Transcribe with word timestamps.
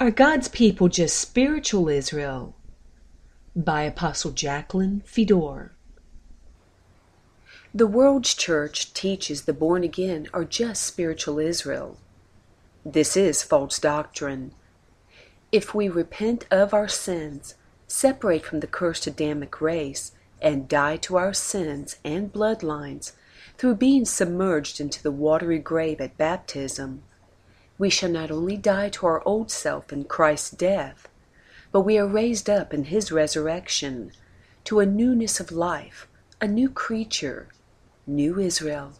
Are 0.00 0.10
God's 0.10 0.48
people 0.48 0.88
just 0.88 1.18
spiritual 1.18 1.90
Israel? 1.90 2.56
By 3.54 3.82
Apostle 3.82 4.30
Jacqueline 4.30 5.02
Fedor. 5.04 5.72
The 7.74 7.86
world's 7.86 8.32
church 8.32 8.94
teaches 8.94 9.42
the 9.42 9.52
born 9.52 9.84
again 9.84 10.26
are 10.32 10.46
just 10.46 10.84
spiritual 10.84 11.38
Israel. 11.38 11.98
This 12.82 13.14
is 13.14 13.42
false 13.42 13.78
doctrine. 13.78 14.52
If 15.52 15.74
we 15.74 15.90
repent 15.90 16.46
of 16.50 16.72
our 16.72 16.88
sins, 16.88 17.54
separate 17.86 18.46
from 18.46 18.60
the 18.60 18.66
cursed 18.66 19.06
Adamic 19.06 19.60
race, 19.60 20.12
and 20.40 20.66
die 20.66 20.96
to 20.96 21.18
our 21.18 21.34
sins 21.34 21.96
and 22.02 22.32
bloodlines 22.32 23.12
through 23.58 23.74
being 23.74 24.06
submerged 24.06 24.80
into 24.80 25.02
the 25.02 25.12
watery 25.12 25.58
grave 25.58 26.00
at 26.00 26.16
baptism, 26.16 27.02
we 27.80 27.88
shall 27.88 28.10
not 28.10 28.30
only 28.30 28.58
die 28.58 28.90
to 28.90 29.06
our 29.06 29.22
old 29.26 29.50
self 29.50 29.90
in 29.90 30.04
Christ's 30.04 30.50
death, 30.50 31.08
but 31.72 31.80
we 31.80 31.96
are 31.96 32.06
raised 32.06 32.50
up 32.50 32.74
in 32.74 32.84
his 32.84 33.10
resurrection 33.10 34.12
to 34.64 34.80
a 34.80 34.86
newness 34.86 35.40
of 35.40 35.50
life, 35.50 36.06
a 36.42 36.46
new 36.46 36.68
creature, 36.68 37.48
new 38.06 38.38
Israel. 38.38 38.92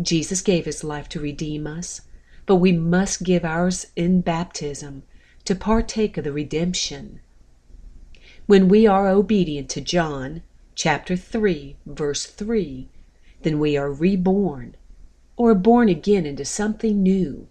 Jesus 0.00 0.40
gave 0.40 0.64
his 0.64 0.82
life 0.82 1.06
to 1.10 1.20
redeem 1.20 1.66
us, 1.66 2.00
but 2.46 2.56
we 2.56 2.72
must 2.72 3.24
give 3.24 3.44
ours 3.44 3.88
in 3.94 4.22
baptism 4.22 5.02
to 5.44 5.54
partake 5.54 6.16
of 6.16 6.24
the 6.24 6.32
redemption. 6.32 7.20
When 8.46 8.68
we 8.68 8.86
are 8.86 9.10
obedient 9.10 9.68
to 9.70 9.82
John 9.82 10.42
chapter 10.74 11.14
3, 11.14 11.76
verse 11.84 12.24
3, 12.24 12.88
then 13.42 13.58
we 13.58 13.76
are 13.76 13.92
reborn 13.92 14.76
or 15.36 15.54
born 15.54 15.88
again 15.88 16.26
into 16.26 16.44
something 16.44 17.02
new, 17.02 17.48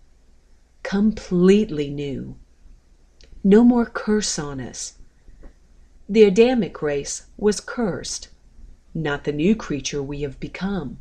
completely 0.83 1.89
new. 1.89 2.35
No 3.43 3.63
more 3.63 3.85
curse 3.85 4.39
on 4.39 4.59
us. 4.59 4.97
The 6.09 6.23
Adamic 6.23 6.81
race 6.81 7.25
was 7.37 7.59
cursed, 7.59 8.29
not 8.93 9.23
the 9.23 9.31
new 9.31 9.55
creature 9.55 10.01
we 10.01 10.21
have 10.21 10.39
become. 10.39 10.99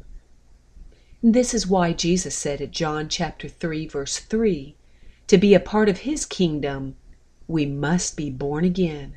This 1.23 1.55
is 1.55 1.67
why 1.67 1.93
Jesus 1.93 2.35
said 2.35 2.61
at 2.61 2.71
John 2.71 3.09
chapter 3.09 3.49
3 3.49 3.87
verse 3.87 4.19
3, 4.19 4.77
to 5.27 5.39
be 5.39 5.55
a 5.55 5.61
part 5.61 5.89
of 5.89 5.99
his 5.99 6.27
kingdom, 6.27 6.97
we 7.47 7.67
must 7.67 8.17
be 8.17 8.31
born 8.31 8.65
again. 8.65 9.17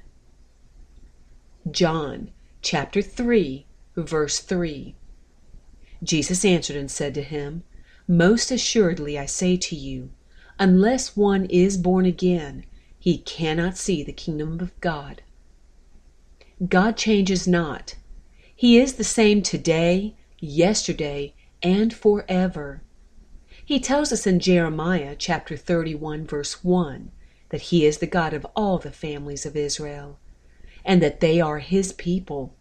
John 1.69 2.31
chapter 2.61 3.01
3, 3.01 3.65
verse 3.95 4.39
3. 4.39 4.95
Jesus 6.03 6.45
answered 6.45 6.75
and 6.75 6.91
said 6.91 7.13
to 7.15 7.23
him, 7.23 7.63
Most 8.07 8.51
assuredly 8.51 9.17
I 9.17 9.25
say 9.25 9.57
to 9.57 9.75
you, 9.75 10.11
unless 10.59 11.15
one 11.15 11.45
is 11.45 11.77
born 11.77 12.05
again, 12.05 12.65
he 12.99 13.17
cannot 13.17 13.77
see 13.77 14.03
the 14.03 14.13
kingdom 14.13 14.59
of 14.59 14.79
God. 14.79 15.21
God 16.67 16.97
changes 16.97 17.47
not. 17.47 17.95
He 18.55 18.79
is 18.79 18.93
the 18.93 19.03
same 19.03 19.41
today, 19.41 20.15
yesterday, 20.39 21.33
and 21.61 21.93
forever. 21.93 22.81
He 23.63 23.79
tells 23.79 24.11
us 24.11 24.25
in 24.25 24.39
Jeremiah 24.39 25.15
chapter 25.17 25.57
31 25.57 26.25
verse 26.25 26.63
1 26.63 27.11
that 27.49 27.61
he 27.61 27.85
is 27.85 27.99
the 27.99 28.07
God 28.07 28.33
of 28.33 28.45
all 28.55 28.77
the 28.77 28.91
families 28.91 29.45
of 29.45 29.55
Israel 29.55 30.19
and 30.85 31.01
that 31.01 31.19
they 31.19 31.41
are 31.41 31.59
his 31.59 31.93
people. 31.93 32.55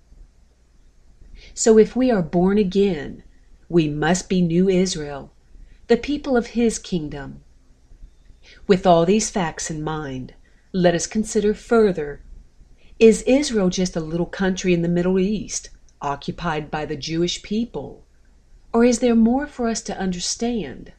So 1.54 1.78
if 1.78 1.94
we 1.94 2.10
are 2.10 2.22
born 2.22 2.58
again, 2.58 3.22
we 3.68 3.88
must 3.88 4.28
be 4.28 4.40
new 4.40 4.68
Israel, 4.68 5.32
the 5.88 5.96
people 5.96 6.36
of 6.36 6.48
his 6.48 6.78
kingdom. 6.78 7.42
With 8.66 8.86
all 8.86 9.04
these 9.04 9.30
facts 9.30 9.70
in 9.70 9.82
mind, 9.82 10.34
let 10.72 10.94
us 10.94 11.06
consider 11.06 11.54
further 11.54 12.22
is 12.98 13.22
Israel 13.26 13.68
just 13.68 13.94
a 13.94 14.00
little 14.00 14.26
country 14.26 14.72
in 14.72 14.80
the 14.80 14.88
Middle 14.88 15.18
East, 15.18 15.68
occupied 16.00 16.70
by 16.70 16.86
the 16.86 16.96
Jewish 16.96 17.42
people? 17.42 18.06
Or 18.72 18.84
is 18.84 19.00
there 19.00 19.14
more 19.14 19.46
for 19.46 19.68
us 19.68 19.82
to 19.82 19.98
understand? 19.98 20.94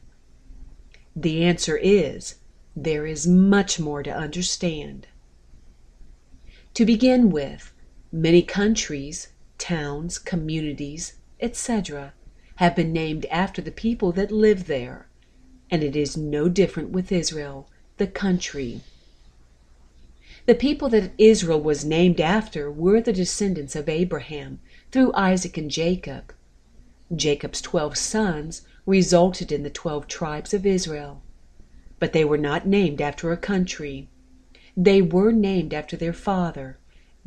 The 1.16 1.42
answer 1.42 1.76
is 1.76 2.36
there 2.76 3.04
is 3.04 3.26
much 3.26 3.80
more 3.80 4.04
to 4.04 4.14
understand. 4.14 5.08
To 6.74 6.86
begin 6.86 7.30
with, 7.30 7.72
many 8.12 8.42
countries, 8.42 9.28
towns, 9.58 10.18
communities, 10.18 11.14
etc., 11.40 12.12
have 12.58 12.74
been 12.74 12.92
named 12.92 13.24
after 13.26 13.62
the 13.62 13.70
people 13.70 14.10
that 14.10 14.32
live 14.32 14.66
there, 14.66 15.06
and 15.70 15.84
it 15.84 15.94
is 15.94 16.16
no 16.16 16.48
different 16.48 16.90
with 16.90 17.12
Israel, 17.12 17.68
the 17.98 18.06
country. 18.06 18.80
The 20.46 20.56
people 20.56 20.88
that 20.88 21.12
Israel 21.18 21.60
was 21.60 21.84
named 21.84 22.20
after 22.20 22.68
were 22.68 23.00
the 23.00 23.12
descendants 23.12 23.76
of 23.76 23.88
Abraham 23.88 24.58
through 24.90 25.14
Isaac 25.14 25.56
and 25.56 25.70
Jacob. 25.70 26.34
Jacob's 27.14 27.60
twelve 27.60 27.96
sons 27.96 28.62
resulted 28.86 29.52
in 29.52 29.62
the 29.62 29.70
twelve 29.70 30.08
tribes 30.08 30.52
of 30.52 30.66
Israel, 30.66 31.22
but 32.00 32.12
they 32.12 32.24
were 32.24 32.36
not 32.36 32.66
named 32.66 33.00
after 33.00 33.30
a 33.30 33.36
country. 33.36 34.08
They 34.76 35.00
were 35.00 35.30
named 35.30 35.72
after 35.72 35.96
their 35.96 36.12
father, 36.12 36.76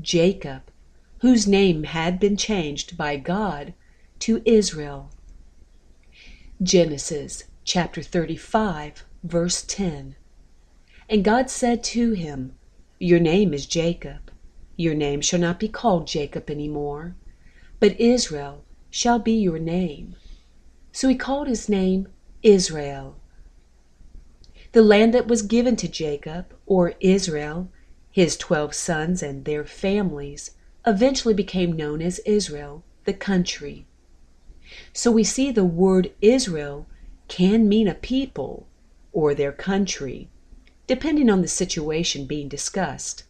Jacob, 0.02 0.64
whose 1.20 1.48
name 1.48 1.84
had 1.84 2.20
been 2.20 2.36
changed 2.36 2.98
by 2.98 3.16
God 3.16 3.74
to 4.20 4.42
Israel. 4.44 5.10
Genesis 6.64 7.46
chapter 7.64 8.04
35, 8.04 9.04
verse 9.24 9.64
10. 9.64 10.16
And 11.10 11.24
God 11.24 11.50
said 11.50 11.84
to 11.86 12.12
him, 12.12 12.54
Your 13.00 13.20
name 13.20 13.52
is 13.52 13.66
Jacob. 13.66 14.30
Your 14.78 14.94
name 14.94 15.22
shall 15.22 15.40
not 15.40 15.60
be 15.60 15.68
called 15.68 16.06
Jacob 16.06 16.52
any 16.52 16.68
more, 16.68 17.16
but 17.80 18.00
Israel 18.00 18.64
shall 18.92 19.18
be 19.18 19.32
your 19.32 19.58
name. 19.58 20.16
So 20.92 21.08
he 21.08 21.16
called 21.16 21.48
his 21.48 21.68
name 21.68 22.10
Israel. 22.44 23.16
The 24.74 24.84
land 24.84 25.16
that 25.16 25.28
was 25.28 25.42
given 25.42 25.76
to 25.78 25.88
Jacob, 25.88 26.54
or 26.68 26.94
Israel, 27.00 27.70
his 28.12 28.38
twelve 28.38 28.76
sons 28.76 29.24
and 29.24 29.46
their 29.46 29.66
families, 29.66 30.52
eventually 30.86 31.34
became 31.34 31.72
known 31.72 32.04
as 32.04 32.20
Israel, 32.20 32.84
the 33.06 33.14
country. 33.14 33.88
So 34.94 35.12
we 35.12 35.24
see 35.24 35.52
the 35.52 35.66
word 35.66 36.12
Israel 36.22 36.88
can 37.28 37.68
mean 37.70 37.88
a 37.88 37.94
people 37.94 38.68
or 39.14 39.34
their 39.34 39.52
country, 39.52 40.30
depending 40.88 41.30
on 41.30 41.42
the 41.42 41.48
situation 41.48 42.26
being 42.26 42.48
discussed. 42.48 43.24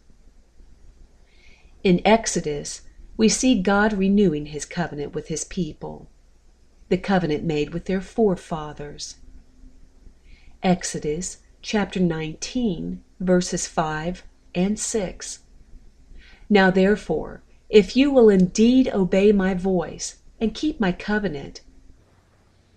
In 1.84 2.00
Exodus, 2.04 2.82
we 3.16 3.28
see 3.28 3.60
God 3.60 3.92
renewing 3.92 4.46
his 4.46 4.64
covenant 4.64 5.14
with 5.14 5.28
his 5.28 5.44
people, 5.44 6.08
the 6.88 6.98
covenant 6.98 7.44
made 7.44 7.70
with 7.70 7.86
their 7.86 8.00
forefathers. 8.00 9.16
Exodus 10.62 11.38
chapter 11.60 12.00
19, 12.00 13.02
verses 13.20 13.66
5 13.66 14.24
and 14.54 14.78
6. 14.78 15.38
Now 16.48 16.70
therefore, 16.70 17.42
if 17.68 17.96
you 17.96 18.10
will 18.10 18.28
indeed 18.28 18.90
obey 18.92 19.32
my 19.32 19.54
voice 19.54 20.16
and 20.42 20.54
keep 20.54 20.80
my 20.80 20.90
covenant, 20.90 21.60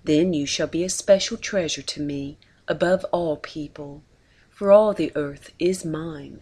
then 0.04 0.34
you 0.34 0.46
shall 0.46 0.68
be 0.68 0.84
a 0.84 0.90
special 0.90 1.36
treasure 1.36 1.82
to 1.82 2.00
me 2.00 2.38
above 2.68 3.04
all 3.06 3.38
people, 3.38 4.04
for 4.52 4.72
all 4.72 4.94
the 4.94 5.12
earth 5.16 5.52
is 5.58 5.84
mine. 5.84 6.42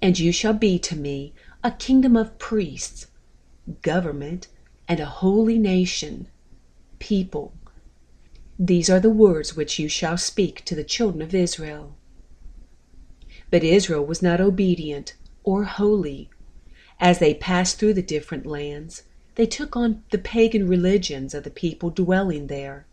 And 0.00 0.16
you 0.16 0.30
shall 0.30 0.52
be 0.52 0.78
to 0.78 0.94
me 0.94 1.34
a 1.64 1.72
kingdom 1.72 2.16
of 2.16 2.38
priests, 2.38 3.08
government, 3.82 4.46
and 4.86 5.00
a 5.00 5.06
holy 5.06 5.58
nation, 5.58 6.28
people. 7.00 7.52
These 8.60 8.88
are 8.88 9.00
the 9.00 9.10
words 9.10 9.56
which 9.56 9.80
you 9.80 9.88
shall 9.88 10.16
speak 10.16 10.64
to 10.66 10.76
the 10.76 10.84
children 10.84 11.20
of 11.20 11.34
Israel. 11.34 11.96
But 13.50 13.64
Israel 13.64 14.06
was 14.06 14.22
not 14.22 14.40
obedient 14.40 15.16
or 15.42 15.64
holy. 15.64 16.30
As 17.00 17.18
they 17.18 17.34
passed 17.34 17.80
through 17.80 17.94
the 17.94 18.02
different 18.02 18.46
lands, 18.46 19.02
they 19.36 19.46
took 19.46 19.76
on 19.76 20.02
the 20.10 20.18
pagan 20.18 20.66
religions 20.66 21.34
of 21.34 21.44
the 21.44 21.50
people 21.50 21.90
dwelling 21.90 22.48
there. 22.48 22.86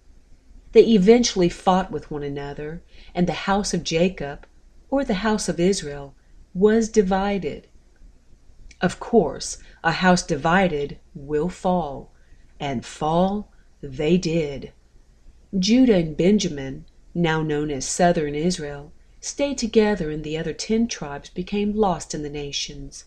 They 0.73 0.83
eventually 0.83 1.49
fought 1.49 1.91
with 1.91 2.11
one 2.11 2.23
another, 2.23 2.81
and 3.15 3.27
the 3.27 3.47
house 3.47 3.73
of 3.73 3.83
Jacob, 3.83 4.45
or 4.89 5.03
the 5.03 5.15
house 5.25 5.47
of 5.47 5.59
Israel, 5.59 6.15
was 6.53 6.89
divided. 6.89 7.67
Of 8.81 8.99
course, 8.99 9.57
a 9.83 9.93
house 9.93 10.21
divided 10.21 10.99
will 11.15 11.49
fall, 11.49 12.11
and 12.59 12.85
fall 12.85 13.51
they 13.81 14.17
did. 14.17 14.73
Judah 15.57 15.95
and 15.95 16.17
Benjamin, 16.17 16.85
now 17.13 17.41
known 17.41 17.71
as 17.71 17.85
southern 17.85 18.35
Israel, 18.35 18.91
stayed 19.21 19.57
together 19.57 20.09
and 20.09 20.23
the 20.23 20.37
other 20.37 20.53
ten 20.53 20.87
tribes 20.87 21.29
became 21.29 21.73
lost 21.75 22.13
in 22.13 22.23
the 22.23 22.29
nations. 22.29 23.05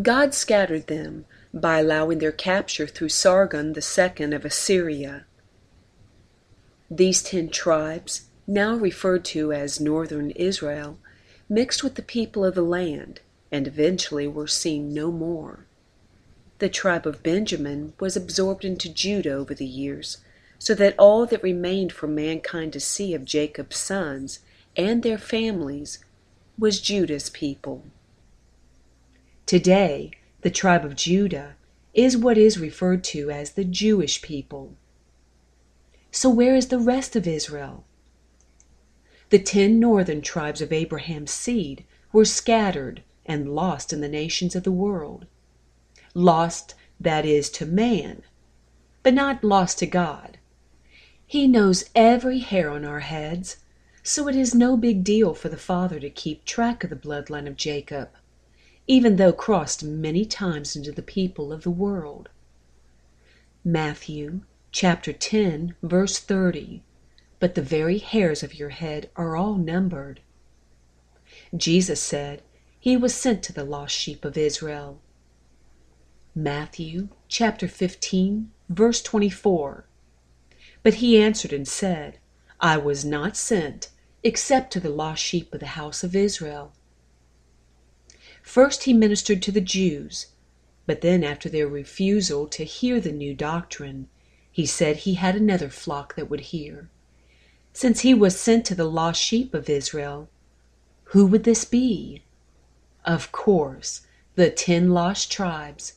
God 0.00 0.34
scattered 0.34 0.86
them 0.88 1.26
by 1.54 1.78
allowing 1.78 2.18
their 2.18 2.32
capture 2.32 2.86
through 2.86 3.10
Sargon 3.10 3.74
second 3.80 4.32
of 4.32 4.44
Assyria. 4.44 5.26
These 6.90 7.22
ten 7.22 7.50
tribes, 7.50 8.26
now 8.46 8.74
referred 8.74 9.24
to 9.26 9.52
as 9.52 9.80
northern 9.80 10.30
Israel, 10.30 10.98
mixed 11.48 11.84
with 11.84 11.94
the 11.94 12.02
people 12.02 12.44
of 12.44 12.54
the 12.54 12.62
land 12.62 13.20
and 13.50 13.66
eventually 13.66 14.26
were 14.26 14.46
seen 14.46 14.94
no 14.94 15.12
more. 15.12 15.66
The 16.58 16.68
tribe 16.68 17.06
of 17.06 17.22
Benjamin 17.22 17.92
was 18.00 18.16
absorbed 18.16 18.64
into 18.64 18.88
Judah 18.88 19.32
over 19.32 19.54
the 19.54 19.66
years, 19.66 20.18
so 20.58 20.74
that 20.74 20.94
all 20.98 21.26
that 21.26 21.42
remained 21.42 21.92
for 21.92 22.06
mankind 22.06 22.72
to 22.72 22.80
see 22.80 23.14
of 23.14 23.24
Jacob's 23.24 23.76
sons 23.76 24.38
and 24.76 25.02
their 25.02 25.18
families 25.18 25.98
was 26.58 26.80
Judah's 26.80 27.28
people. 27.30 27.84
Today, 29.44 30.12
the 30.42 30.50
tribe 30.50 30.84
of 30.84 30.96
Judah 30.96 31.56
is 31.94 32.16
what 32.16 32.36
is 32.36 32.58
referred 32.58 33.02
to 33.04 33.30
as 33.30 33.52
the 33.52 33.64
Jewish 33.64 34.22
people. 34.22 34.76
So, 36.10 36.28
where 36.28 36.54
is 36.54 36.68
the 36.68 36.78
rest 36.78 37.16
of 37.16 37.26
Israel? 37.26 37.84
The 39.30 39.38
ten 39.38 39.80
northern 39.80 40.20
tribes 40.20 40.60
of 40.60 40.72
Abraham's 40.72 41.30
seed 41.30 41.84
were 42.12 42.24
scattered 42.24 43.02
and 43.24 43.54
lost 43.54 43.92
in 43.92 44.00
the 44.00 44.08
nations 44.08 44.54
of 44.54 44.64
the 44.64 44.72
world. 44.72 45.26
Lost, 46.12 46.74
that 47.00 47.24
is, 47.24 47.48
to 47.50 47.64
man, 47.64 48.22
but 49.02 49.14
not 49.14 49.42
lost 49.42 49.78
to 49.78 49.86
God. 49.86 50.38
He 51.26 51.46
knows 51.46 51.84
every 51.94 52.40
hair 52.40 52.68
on 52.68 52.84
our 52.84 53.00
heads, 53.00 53.58
so 54.02 54.28
it 54.28 54.36
is 54.36 54.54
no 54.54 54.76
big 54.76 55.02
deal 55.04 55.32
for 55.34 55.48
the 55.48 55.56
Father 55.56 55.98
to 56.00 56.10
keep 56.10 56.44
track 56.44 56.84
of 56.84 56.90
the 56.90 56.96
bloodline 56.96 57.46
of 57.46 57.56
Jacob, 57.56 58.10
even 58.86 59.16
though 59.16 59.32
crossed 59.32 59.84
many 59.84 60.24
times 60.24 60.74
into 60.76 60.92
the 60.92 61.02
people 61.02 61.52
of 61.52 61.62
the 61.62 61.70
world. 61.70 62.28
Matthew 63.64 64.42
chapter 64.72 65.12
10, 65.12 65.76
verse 65.82 66.18
30. 66.18 66.82
But 67.38 67.54
the 67.54 67.62
very 67.62 67.98
hairs 67.98 68.42
of 68.42 68.54
your 68.58 68.70
head 68.70 69.10
are 69.16 69.36
all 69.36 69.54
numbered. 69.54 70.20
Jesus 71.56 72.00
said, 72.00 72.42
he 72.78 72.96
was 72.96 73.14
sent 73.14 73.44
to 73.44 73.52
the 73.52 73.64
lost 73.64 73.94
sheep 73.94 74.24
of 74.24 74.36
Israel. 74.36 75.00
Matthew 76.34 77.10
chapter 77.28 77.68
15, 77.68 78.50
verse 78.68 79.00
24. 79.02 79.86
But 80.82 80.94
he 80.94 81.22
answered 81.22 81.52
and 81.52 81.68
said, 81.68 82.18
I 82.58 82.78
was 82.78 83.04
not 83.04 83.36
sent 83.36 83.90
except 84.24 84.72
to 84.72 84.80
the 84.80 84.90
lost 84.90 85.22
sheep 85.22 85.54
of 85.54 85.60
the 85.60 85.66
house 85.78 86.02
of 86.02 86.16
Israel. 86.16 86.72
First 88.42 88.84
he 88.84 88.92
ministered 88.92 89.40
to 89.42 89.52
the 89.52 89.60
Jews, 89.60 90.26
but 90.84 91.00
then, 91.00 91.22
after 91.22 91.48
their 91.48 91.68
refusal 91.68 92.48
to 92.48 92.64
hear 92.64 93.00
the 93.00 93.12
new 93.12 93.34
doctrine, 93.34 94.08
he 94.50 94.66
said 94.66 94.96
he 94.96 95.14
had 95.14 95.36
another 95.36 95.68
flock 95.70 96.16
that 96.16 96.28
would 96.28 96.40
hear. 96.40 96.90
Since 97.72 98.00
he 98.00 98.12
was 98.12 98.38
sent 98.38 98.66
to 98.66 98.74
the 98.74 98.90
lost 98.90 99.22
sheep 99.22 99.54
of 99.54 99.70
Israel, 99.70 100.28
who 101.04 101.24
would 101.26 101.44
this 101.44 101.64
be? 101.64 102.24
Of 103.04 103.30
course, 103.30 104.06
the 104.34 104.50
ten 104.50 104.90
lost 104.90 105.30
tribes. 105.30 105.94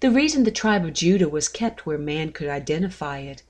The 0.00 0.10
reason 0.10 0.44
the 0.44 0.50
tribe 0.50 0.84
of 0.84 0.94
Judah 0.94 1.28
was 1.28 1.48
kept 1.48 1.84
where 1.84 1.98
man 1.98 2.32
could 2.32 2.48
identify 2.48 3.18
it 3.18 3.42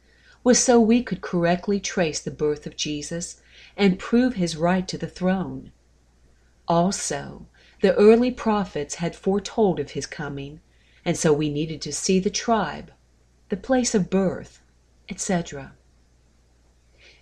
was 0.42 0.58
so 0.58 0.80
we 0.80 1.02
could 1.02 1.20
correctly 1.20 1.78
trace 1.78 2.18
the 2.20 2.30
birth 2.30 2.66
of 2.66 2.76
Jesus 2.76 3.40
and 3.76 3.98
prove 3.98 4.34
his 4.34 4.56
right 4.56 4.88
to 4.88 4.98
the 4.98 5.06
throne. 5.06 5.70
Also, 6.66 7.46
the 7.82 7.94
early 7.94 8.30
prophets 8.30 8.96
had 8.96 9.14
foretold 9.14 9.78
of 9.78 9.90
his 9.90 10.06
coming, 10.06 10.60
and 11.04 11.16
so 11.16 11.32
we 11.32 11.48
needed 11.48 11.82
to 11.82 11.92
see 11.92 12.18
the 12.18 12.30
tribe, 12.30 12.90
the 13.48 13.56
place 13.56 13.94
of 13.94 14.10
birth, 14.10 14.60
etc. 15.08 15.74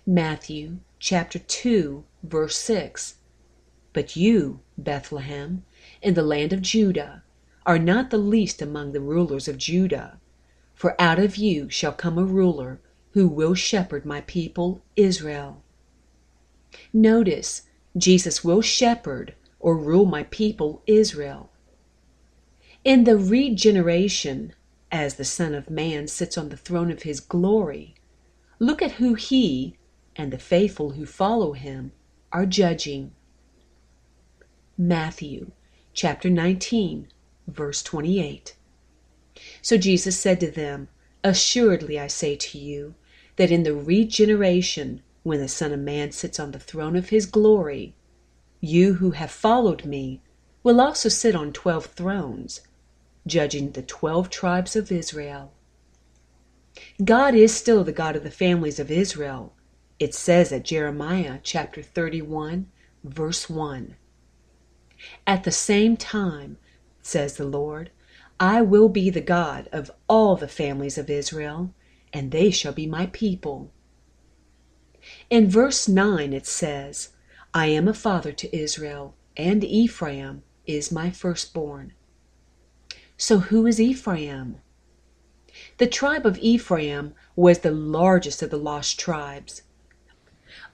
Matthew 0.07 0.79
chapter 0.99 1.37
2, 1.37 2.03
verse 2.23 2.57
6 2.57 3.15
but 3.93 4.15
you, 4.15 4.61
Bethlehem, 4.77 5.65
in 6.01 6.13
the 6.13 6.23
land 6.23 6.53
of 6.53 6.61
Judah, 6.61 7.23
are 7.65 7.79
not 7.79 8.09
the 8.09 8.17
least 8.17 8.61
among 8.61 8.91
the 8.93 9.01
rulers 9.01 9.47
of 9.47 9.57
Judah. 9.57 10.19
For 10.73 10.99
out 10.99 11.19
of 11.19 11.35
you 11.35 11.69
shall 11.69 11.91
come 11.91 12.17
a 12.17 12.23
ruler 12.23 12.79
who 13.11 13.27
will 13.27 13.53
shepherd 13.53 14.05
my 14.05 14.21
people 14.21 14.81
Israel. 14.95 15.61
Notice, 16.93 17.63
Jesus 17.97 18.43
will 18.43 18.61
shepherd 18.61 19.35
or 19.61 19.77
rule 19.77 20.05
my 20.05 20.23
people 20.23 20.81
Israel. 20.87 21.51
In 22.83 23.03
the 23.03 23.17
regeneration, 23.17 24.53
as 24.91 25.15
the 25.15 25.23
Son 25.23 25.53
of 25.53 25.69
Man 25.69 26.07
sits 26.07 26.37
on 26.37 26.49
the 26.49 26.57
throne 26.57 26.91
of 26.91 27.03
his 27.03 27.19
glory, 27.19 27.95
look 28.59 28.81
at 28.81 28.93
who 28.93 29.13
he 29.13 29.77
and 30.15 30.33
the 30.33 30.39
faithful 30.39 30.91
who 30.91 31.05
follow 31.05 31.53
him 31.53 31.91
are 32.31 32.45
judging. 32.45 33.11
Matthew 34.77 35.51
chapter 35.93 36.29
19, 36.29 37.07
verse 37.47 37.83
28. 37.83 38.55
So 39.61 39.77
Jesus 39.77 40.19
said 40.19 40.39
to 40.39 40.51
them, 40.51 40.87
Assuredly 41.23 41.99
I 41.99 42.07
say 42.07 42.35
to 42.35 42.57
you, 42.57 42.95
that 43.35 43.51
in 43.51 43.63
the 43.63 43.75
regeneration, 43.75 45.01
when 45.23 45.39
the 45.39 45.47
Son 45.47 45.71
of 45.71 45.79
Man 45.79 46.11
sits 46.11 46.39
on 46.39 46.51
the 46.51 46.59
throne 46.59 46.95
of 46.95 47.09
his 47.09 47.25
glory, 47.25 47.93
you 48.61 48.93
who 48.95 49.11
have 49.11 49.31
followed 49.31 49.85
me 49.85 50.21
will 50.63 50.79
also 50.79 51.09
sit 51.09 51.35
on 51.35 51.51
twelve 51.51 51.87
thrones, 51.87 52.61
judging 53.25 53.71
the 53.71 53.81
twelve 53.81 54.29
tribes 54.29 54.75
of 54.75 54.91
Israel. 54.91 55.51
God 57.03 57.33
is 57.33 57.53
still 57.53 57.83
the 57.83 57.91
God 57.91 58.15
of 58.15 58.23
the 58.23 58.31
families 58.31 58.79
of 58.79 58.91
Israel. 58.91 59.53
It 59.99 60.13
says 60.13 60.51
at 60.51 60.63
Jeremiah 60.63 61.39
chapter 61.43 61.81
31, 61.81 62.67
verse 63.03 63.49
1. 63.49 63.95
At 65.25 65.43
the 65.43 65.51
same 65.51 65.97
time, 65.97 66.57
says 67.01 67.37
the 67.37 67.45
Lord, 67.45 67.89
I 68.39 68.61
will 68.61 68.89
be 68.89 69.09
the 69.09 69.21
God 69.21 69.67
of 69.71 69.91
all 70.07 70.35
the 70.35 70.47
families 70.47 70.97
of 70.97 71.09
Israel, 71.09 71.73
and 72.13 72.31
they 72.31 72.51
shall 72.51 72.73
be 72.73 72.87
my 72.87 73.07
people. 73.07 73.71
In 75.29 75.49
verse 75.49 75.87
9 75.87 76.33
it 76.33 76.45
says, 76.45 77.09
I 77.53 77.65
am 77.67 77.89
a 77.89 77.93
father 77.93 78.31
to 78.31 78.55
Israel, 78.55 79.13
and 79.35 79.61
Ephraim 79.61 80.43
is 80.65 80.89
my 80.89 81.11
firstborn. 81.11 81.91
So 83.17 83.39
who 83.39 83.67
is 83.67 83.79
Ephraim? 83.79 84.57
The 85.77 85.87
tribe 85.87 86.25
of 86.25 86.37
Ephraim 86.37 87.13
was 87.35 87.59
the 87.59 87.71
largest 87.71 88.41
of 88.41 88.51
the 88.51 88.57
lost 88.57 88.97
tribes. 88.97 89.63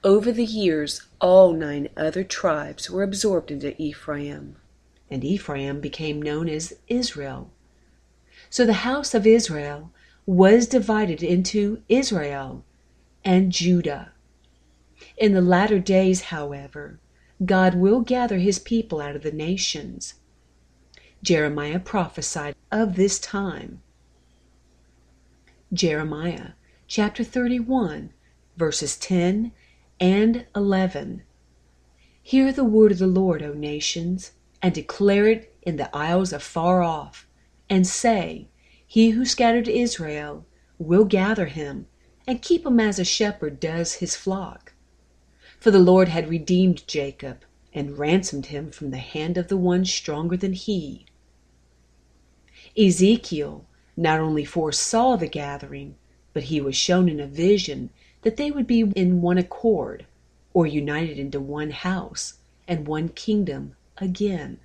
Over 0.04 0.32
the 0.32 0.46
years, 0.46 1.02
all 1.20 1.52
nine 1.52 1.90
other 1.98 2.24
tribes 2.24 2.92
were 2.92 3.02
absorbed 3.02 3.50
into 3.50 3.80
Ephraim, 3.82 4.58
and 5.10 5.24
Ephraim 5.24 5.82
became 5.82 6.22
known 6.22 6.48
as 6.48 6.74
Israel. 6.88 7.50
So 8.52 8.68
the 8.68 8.86
house 8.86 9.16
of 9.16 9.26
Israel 9.26 9.92
was 10.28 10.68
divided 10.68 11.24
into 11.24 11.82
Israel 11.90 12.64
and 13.26 13.52
Judah. 13.52 14.12
In 15.18 15.34
the 15.34 15.42
latter 15.42 15.80
days, 15.80 16.22
however, 16.22 17.00
God 17.44 17.74
will 17.74 18.02
gather 18.02 18.38
his 18.38 18.60
people 18.60 19.02
out 19.02 19.16
of 19.16 19.24
the 19.24 19.32
nations. 19.32 20.14
Jeremiah 21.24 21.80
prophesied 21.80 22.56
of 22.72 22.96
this 22.96 23.18
time. 23.18 23.82
Jeremiah 25.74 26.52
chapter 26.88 27.24
31, 27.24 28.12
verses 28.58 28.96
10 28.96 29.52
and 30.00 30.46
11. 30.56 31.24
Hear 32.22 32.52
the 32.52 32.64
word 32.64 32.92
of 32.92 33.00
the 33.00 33.08
Lord, 33.08 33.42
O 33.42 33.54
nations, 33.54 34.34
and 34.62 34.74
declare 34.74 35.28
it 35.28 35.56
in 35.64 35.78
the 35.78 35.96
isles 35.96 36.32
afar 36.32 36.84
off, 36.84 37.28
and 37.68 37.88
say, 37.88 38.50
He 38.86 39.12
who 39.12 39.26
scattered 39.26 39.68
Israel 39.68 40.46
will 40.78 41.06
gather 41.06 41.48
him, 41.48 41.88
and 42.28 42.42
keep 42.42 42.66
him 42.66 42.80
as 42.80 43.00
a 43.00 43.04
shepherd 43.04 43.60
does 43.60 43.96
his 43.96 44.16
flock. 44.16 44.67
For 45.60 45.72
the 45.72 45.80
Lord 45.80 46.10
had 46.10 46.30
redeemed 46.30 46.88
Jacob, 46.88 47.44
and 47.74 47.98
ransomed 47.98 48.48
him 48.48 48.72
from 48.72 48.92
the 48.92 48.98
hand 48.98 49.38
of 49.38 49.48
the 49.48 49.58
one 49.58 49.86
stronger 49.86 50.38
than 50.38 50.54
he. 50.54 51.06
Ezekiel 52.78 53.66
not 53.96 54.20
only 54.20 54.46
foresaw 54.46 55.16
the 55.16 55.28
gathering, 55.28 55.96
but 56.34 56.44
he 56.44 56.62
was 56.62 56.76
shown 56.76 57.10
in 57.10 57.20
a 57.20 57.28
vision 57.28 57.90
that 58.22 58.38
they 58.38 58.52
would 58.52 58.68
be 58.68 58.82
in 58.96 59.22
one 59.22 59.40
accord, 59.40 60.06
or 60.54 60.68
united 60.68 61.18
into 61.18 61.40
one 61.40 61.72
house 61.72 62.36
and 62.68 62.88
one 62.88 63.10
kingdom 63.10 63.76
again. 63.98 64.60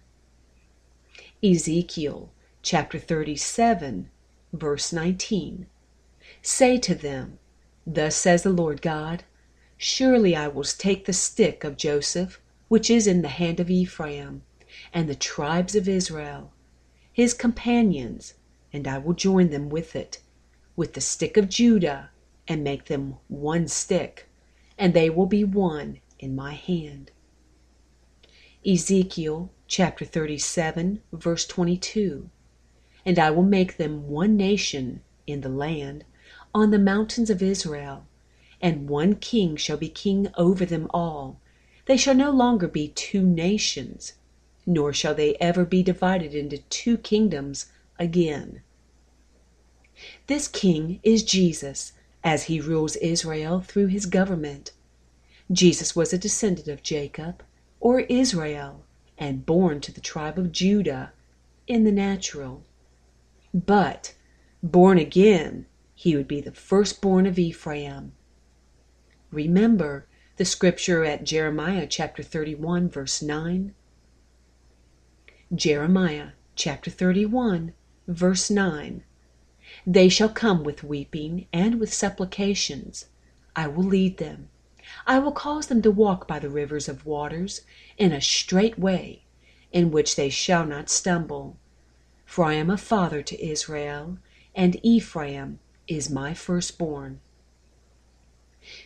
Ezekiel 1.42 2.30
chapter 2.62 2.99
37, 2.99 4.11
verse 4.52 4.92
19. 4.92 5.66
Say 6.42 6.78
to 6.78 6.94
them, 6.94 7.38
Thus 7.87 8.14
says 8.14 8.42
the 8.42 8.50
Lord 8.50 8.82
God, 8.82 9.25
Surely 9.84 10.36
I 10.36 10.46
will 10.46 10.62
take 10.62 11.06
the 11.06 11.12
stick 11.12 11.64
of 11.64 11.76
Joseph, 11.76 12.40
which 12.68 12.88
is 12.88 13.08
in 13.08 13.22
the 13.22 13.28
hand 13.28 13.58
of 13.58 13.68
Ephraim, 13.68 14.42
and 14.94 15.08
the 15.08 15.16
tribes 15.16 15.74
of 15.74 15.88
Israel, 15.88 16.52
his 17.12 17.34
companions, 17.34 18.34
and 18.72 18.86
I 18.86 18.98
will 18.98 19.12
join 19.12 19.50
them 19.50 19.68
with 19.68 19.96
it, 19.96 20.20
with 20.76 20.92
the 20.92 21.00
stick 21.00 21.36
of 21.36 21.48
Judah, 21.48 22.10
and 22.46 22.62
make 22.62 22.84
them 22.84 23.16
one 23.26 23.66
stick, 23.66 24.28
and 24.78 24.94
they 24.94 25.10
will 25.10 25.26
be 25.26 25.42
one 25.42 25.98
in 26.20 26.36
my 26.36 26.52
hand. 26.52 27.10
Ezekiel 28.64 29.50
chapter 29.66 30.04
37, 30.04 31.02
verse 31.12 31.44
22. 31.44 32.30
And 33.04 33.18
I 33.18 33.32
will 33.32 33.42
make 33.42 33.78
them 33.78 34.06
one 34.06 34.36
nation 34.36 35.02
in 35.26 35.40
the 35.40 35.48
land, 35.48 36.04
on 36.54 36.70
the 36.70 36.78
mountains 36.78 37.30
of 37.30 37.42
Israel, 37.42 38.06
and 38.62 38.88
one 38.88 39.16
king 39.16 39.57
shall 39.57 39.76
be 39.76 39.88
king 39.88 40.28
over 40.38 40.64
them 40.64 40.87
all. 40.95 41.40
They 41.87 41.97
shall 41.97 42.14
no 42.14 42.31
longer 42.31 42.69
be 42.69 42.88
two 42.88 43.23
nations, 43.23 44.12
nor 44.64 44.92
shall 44.92 45.14
they 45.14 45.35
ever 45.37 45.64
be 45.64 45.83
divided 45.83 46.33
into 46.33 46.59
two 46.59 46.97
kingdoms 46.97 47.66
again. 47.99 48.62
This 50.28 50.47
king 50.47 51.00
is 51.02 51.25
Jesus, 51.25 51.92
as 52.23 52.45
he 52.45 52.61
rules 52.61 52.97
Israel 52.97 53.61
through 53.61 53.88
his 53.88 54.07
government. 54.07 54.71
Jesus 55.50 55.97
was 55.97 56.12
a 56.12 56.19
descendant 56.19 56.69
of 56.69 56.83
Jacob, 56.83 57.42
or 57.81 58.00
Israel, 58.00 58.85
and 59.19 59.45
born 59.45 59.81
to 59.81 59.92
the 59.92 60.00
tribe 60.00 60.38
of 60.38 60.52
Judah 60.52 61.12
in 61.66 61.85
the 61.85 61.92
natural. 61.92 62.62
But, 63.52 64.14
born 64.62 64.99
again, 64.99 65.66
he 65.95 66.16
would 66.16 66.28
be 66.28 66.40
the 66.40 66.52
firstborn 66.52 67.26
of 67.26 67.38
Ephraim. 67.38 68.12
Remember 69.32 70.06
the 70.36 70.44
scripture 70.44 71.04
at 71.04 71.24
Jeremiah 71.24 71.86
chapter 71.86 72.22
31, 72.22 72.90
verse 72.90 73.22
9. 73.22 73.74
Jeremiah 75.54 76.28
chapter 76.54 76.90
31, 76.90 77.72
verse 78.06 78.50
9. 78.50 79.02
They 79.86 80.10
shall 80.10 80.28
come 80.28 80.62
with 80.62 80.84
weeping 80.84 81.46
and 81.50 81.80
with 81.80 81.94
supplications. 81.94 83.06
I 83.56 83.68
will 83.68 83.84
lead 83.84 84.18
them. 84.18 84.50
I 85.06 85.18
will 85.18 85.32
cause 85.32 85.68
them 85.68 85.80
to 85.80 85.90
walk 85.90 86.28
by 86.28 86.38
the 86.38 86.50
rivers 86.50 86.86
of 86.86 87.06
waters 87.06 87.62
in 87.96 88.12
a 88.12 88.20
straight 88.20 88.78
way, 88.78 89.22
in 89.72 89.90
which 89.90 90.14
they 90.14 90.28
shall 90.28 90.66
not 90.66 90.90
stumble. 90.90 91.56
For 92.26 92.44
I 92.44 92.52
am 92.52 92.68
a 92.68 92.76
father 92.76 93.22
to 93.22 93.42
Israel, 93.42 94.18
and 94.54 94.78
Ephraim 94.82 95.58
is 95.88 96.10
my 96.10 96.34
firstborn. 96.34 97.20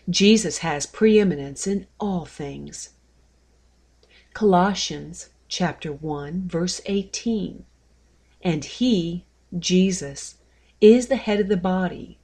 Jesus 0.09 0.59
has 0.59 0.87
preeminence 0.87 1.67
in 1.67 1.87
all 1.99 2.25
things. 2.25 2.91
Colossians 4.35 5.31
chapter 5.49 5.93
1 5.93 6.47
verse 6.47 6.81
18. 6.87 7.65
And 8.43 8.65
he, 8.65 9.25
Jesus, 9.59 10.37
is 10.81 11.09
the 11.09 11.17
head 11.17 11.41
of 11.41 11.49
the 11.49 11.57
body, 11.57 12.19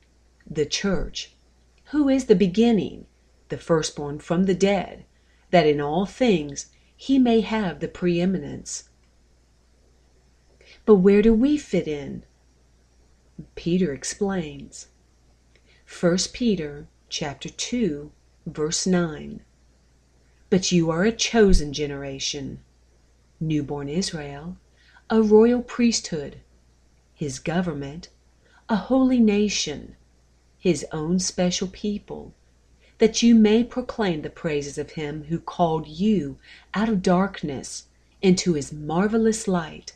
the 0.48 0.66
church, 0.66 1.32
who 1.86 2.08
is 2.08 2.26
the 2.26 2.36
beginning, 2.36 3.06
the 3.48 3.58
firstborn 3.58 4.20
from 4.20 4.44
the 4.44 4.54
dead, 4.54 5.04
that 5.50 5.66
in 5.66 5.80
all 5.80 6.06
things 6.06 6.66
he 6.96 7.18
may 7.18 7.40
have 7.40 7.80
the 7.80 7.88
preeminence. 7.88 8.90
But 10.86 10.96
where 10.96 11.22
do 11.22 11.34
we 11.34 11.58
fit 11.58 11.88
in? 11.88 12.24
Peter 13.56 13.92
explains. 13.92 14.86
1 16.00 16.16
Peter 16.32 16.86
chapter 17.12 17.50
2 17.50 18.11
verse 18.47 18.87
9. 18.87 19.42
But 20.49 20.73
you 20.73 20.90
are 20.90 21.04
a 21.04 21.12
chosen 21.12 21.75
generation, 21.75 22.61
newborn 23.38 23.90
Israel, 23.90 24.57
a 25.11 25.21
royal 25.21 25.61
priesthood, 25.61 26.38
his 27.14 27.38
government, 27.38 28.09
a 28.66 28.76
holy 28.76 29.21
nation, 29.21 29.95
his 30.59 30.87
own 30.90 31.19
special 31.19 31.69
people, 31.69 32.33
that 32.97 33.23
you 33.23 33.35
may 33.35 33.62
proclaim 33.62 34.23
the 34.23 34.31
praises 34.31 34.78
of 34.78 34.92
him 34.92 35.25
who 35.25 35.38
called 35.38 35.87
you 35.87 36.38
out 36.73 36.88
of 36.88 37.02
darkness 37.02 37.88
into 38.23 38.54
his 38.54 38.73
marvelous 38.73 39.47
light. 39.47 39.92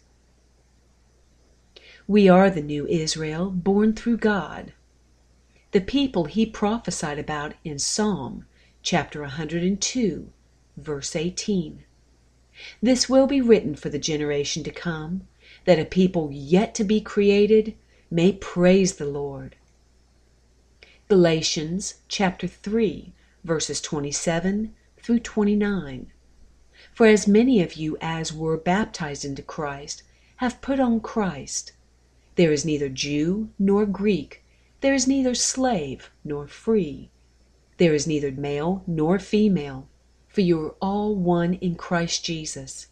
We 2.06 2.28
are 2.28 2.50
the 2.50 2.60
new 2.60 2.86
Israel 2.86 3.48
born 3.50 3.94
through 3.94 4.18
God, 4.18 4.74
the 5.76 5.82
people 5.82 6.24
he 6.24 6.46
prophesied 6.46 7.18
about 7.18 7.52
in 7.62 7.78
Psalm 7.78 8.46
chapter 8.82 9.20
102, 9.20 10.32
verse 10.78 11.14
18. 11.14 11.84
This 12.80 13.10
will 13.10 13.26
be 13.26 13.42
written 13.42 13.76
for 13.76 13.90
the 13.90 13.98
generation 13.98 14.64
to 14.64 14.70
come, 14.70 15.28
that 15.66 15.78
a 15.78 15.84
people 15.84 16.30
yet 16.32 16.74
to 16.76 16.82
be 16.82 16.98
created 16.98 17.74
may 18.10 18.32
praise 18.32 18.94
the 18.94 19.04
Lord. 19.04 19.54
Galatians 21.08 21.96
chapter 22.08 22.46
3, 22.46 23.12
verses 23.44 23.82
27 23.82 24.74
through 24.96 25.18
29. 25.18 26.10
For 26.94 27.06
as 27.06 27.28
many 27.28 27.60
of 27.60 27.74
you 27.74 27.98
as 28.00 28.32
were 28.32 28.56
baptized 28.56 29.26
into 29.26 29.42
Christ 29.42 30.04
have 30.36 30.62
put 30.62 30.80
on 30.80 31.00
Christ. 31.00 31.72
There 32.36 32.50
is 32.50 32.64
neither 32.64 32.88
Jew 32.88 33.50
nor 33.58 33.84
Greek, 33.84 34.42
there 34.86 34.94
is 34.94 35.08
neither 35.08 35.34
slave 35.34 36.12
nor 36.22 36.46
free, 36.46 37.10
there 37.76 37.92
is 37.92 38.06
neither 38.06 38.30
male 38.30 38.84
nor 38.86 39.18
female, 39.18 39.88
for 40.28 40.42
you 40.42 40.60
are 40.60 40.76
all 40.80 41.12
one 41.16 41.54
in 41.54 41.74
Christ 41.74 42.24
Jesus. 42.24 42.86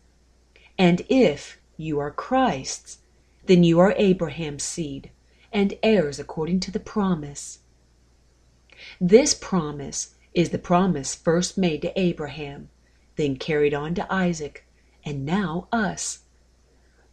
And 0.76 1.02
if 1.08 1.60
you 1.76 2.00
are 2.00 2.10
Christ's, 2.10 2.98
then 3.46 3.62
you 3.62 3.78
are 3.78 3.94
Abraham's 3.96 4.64
seed, 4.64 5.12
and 5.52 5.78
heirs 5.84 6.18
according 6.18 6.58
to 6.66 6.72
the 6.72 6.80
promise. 6.80 7.60
This 9.00 9.32
promise 9.32 10.16
is 10.34 10.50
the 10.50 10.58
promise 10.58 11.14
first 11.14 11.56
made 11.56 11.80
to 11.82 11.96
Abraham, 11.96 12.70
then 13.14 13.36
carried 13.36 13.72
on 13.72 13.94
to 13.94 14.12
Isaac, 14.12 14.66
and 15.04 15.24
now 15.24 15.68
us. 15.70 16.24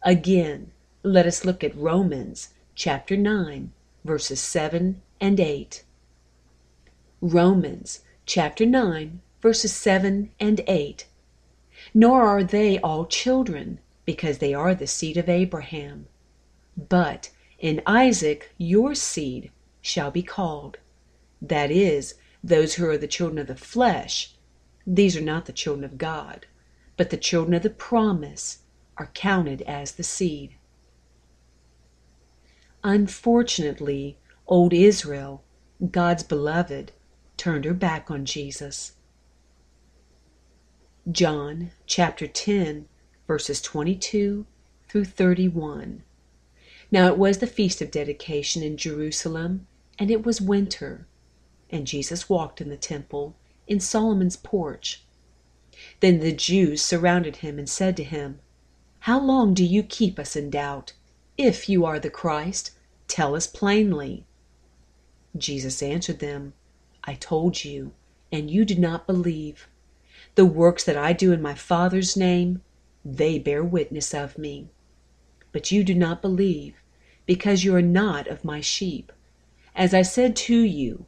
Again, 0.02 0.72
let 1.04 1.24
us 1.24 1.44
look 1.44 1.62
at 1.62 1.76
Romans 1.76 2.48
chapter 2.74 3.16
9, 3.16 3.70
verses 4.04 4.40
7 4.40 5.00
and 5.20 5.40
8. 5.40 5.84
Romans 7.20 8.00
chapter 8.26 8.66
9, 8.66 9.20
verses 9.40 9.72
7 9.72 10.30
and 10.40 10.60
8. 10.66 11.06
Nor 11.94 12.22
are 12.22 12.44
they 12.44 12.78
all 12.78 13.06
children, 13.06 13.78
because 14.04 14.38
they 14.38 14.54
are 14.54 14.74
the 14.74 14.86
seed 14.86 15.16
of 15.16 15.28
Abraham. 15.28 16.06
But 16.76 17.30
in 17.58 17.82
Isaac 17.86 18.52
your 18.58 18.94
seed 18.94 19.50
shall 19.80 20.10
be 20.10 20.22
called 20.22 20.78
that 21.40 21.70
is, 21.70 22.14
those 22.42 22.74
who 22.74 22.88
are 22.88 22.98
the 22.98 23.08
children 23.08 23.38
of 23.38 23.48
the 23.48 23.56
flesh, 23.56 24.34
these 24.86 25.16
are 25.16 25.20
not 25.20 25.46
the 25.46 25.52
children 25.52 25.84
of 25.84 25.98
God, 25.98 26.46
but 26.96 27.10
the 27.10 27.16
children 27.16 27.54
of 27.54 27.62
the 27.62 27.70
promise 27.70 28.58
are 28.96 29.10
counted 29.14 29.62
as 29.62 29.92
the 29.92 30.02
seed. 30.02 30.54
Unfortunately, 32.84 34.18
old 34.46 34.72
Israel, 34.72 35.42
God's 35.90 36.22
beloved, 36.22 36.92
turned 37.36 37.64
her 37.64 37.74
back 37.74 38.10
on 38.10 38.24
Jesus. 38.24 38.92
John 41.10 41.70
chapter 41.86 42.26
10, 42.26 42.86
verses 43.26 43.60
22 43.60 44.46
through 44.88 45.04
31. 45.04 46.02
Now 46.90 47.08
it 47.08 47.18
was 47.18 47.38
the 47.38 47.46
feast 47.46 47.80
of 47.80 47.90
dedication 47.90 48.62
in 48.62 48.76
Jerusalem, 48.76 49.66
and 49.98 50.10
it 50.10 50.24
was 50.24 50.40
winter 50.40 51.06
and 51.72 51.86
Jesus 51.86 52.28
walked 52.28 52.60
in 52.60 52.68
the 52.68 52.76
temple, 52.76 53.34
in 53.66 53.80
Solomon's 53.80 54.36
porch. 54.36 55.02
Then 56.00 56.20
the 56.20 56.32
Jews 56.32 56.82
surrounded 56.82 57.36
him 57.36 57.58
and 57.58 57.68
said 57.68 57.96
to 57.96 58.04
him, 58.04 58.40
How 59.00 59.18
long 59.18 59.54
do 59.54 59.64
you 59.64 59.82
keep 59.82 60.18
us 60.18 60.36
in 60.36 60.50
doubt? 60.50 60.92
If 61.44 61.68
you 61.68 61.84
are 61.84 61.98
the 61.98 62.08
Christ, 62.08 62.70
tell 63.08 63.34
us 63.34 63.48
plainly. 63.48 64.24
Jesus 65.36 65.82
answered 65.82 66.20
them, 66.20 66.52
I 67.02 67.14
told 67.14 67.64
you, 67.64 67.94
and 68.30 68.48
you 68.48 68.64
did 68.64 68.78
not 68.78 69.08
believe. 69.08 69.66
The 70.36 70.44
works 70.46 70.84
that 70.84 70.96
I 70.96 71.12
do 71.12 71.32
in 71.32 71.42
my 71.42 71.54
Father's 71.54 72.16
name, 72.16 72.62
they 73.04 73.40
bear 73.40 73.64
witness 73.64 74.14
of 74.14 74.38
me. 74.38 74.70
But 75.50 75.72
you 75.72 75.82
do 75.82 75.96
not 75.96 76.22
believe, 76.22 76.74
because 77.26 77.64
you 77.64 77.74
are 77.74 77.82
not 77.82 78.28
of 78.28 78.44
my 78.44 78.60
sheep. 78.60 79.10
As 79.74 79.92
I 79.92 80.02
said 80.02 80.36
to 80.46 80.56
you, 80.56 81.06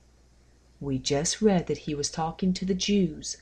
we 0.80 0.98
just 0.98 1.42
read 1.42 1.68
that 1.68 1.86
he 1.86 1.94
was 1.94 2.10
talking 2.10 2.52
to 2.54 2.64
the 2.64 2.74
Jews. 2.74 3.36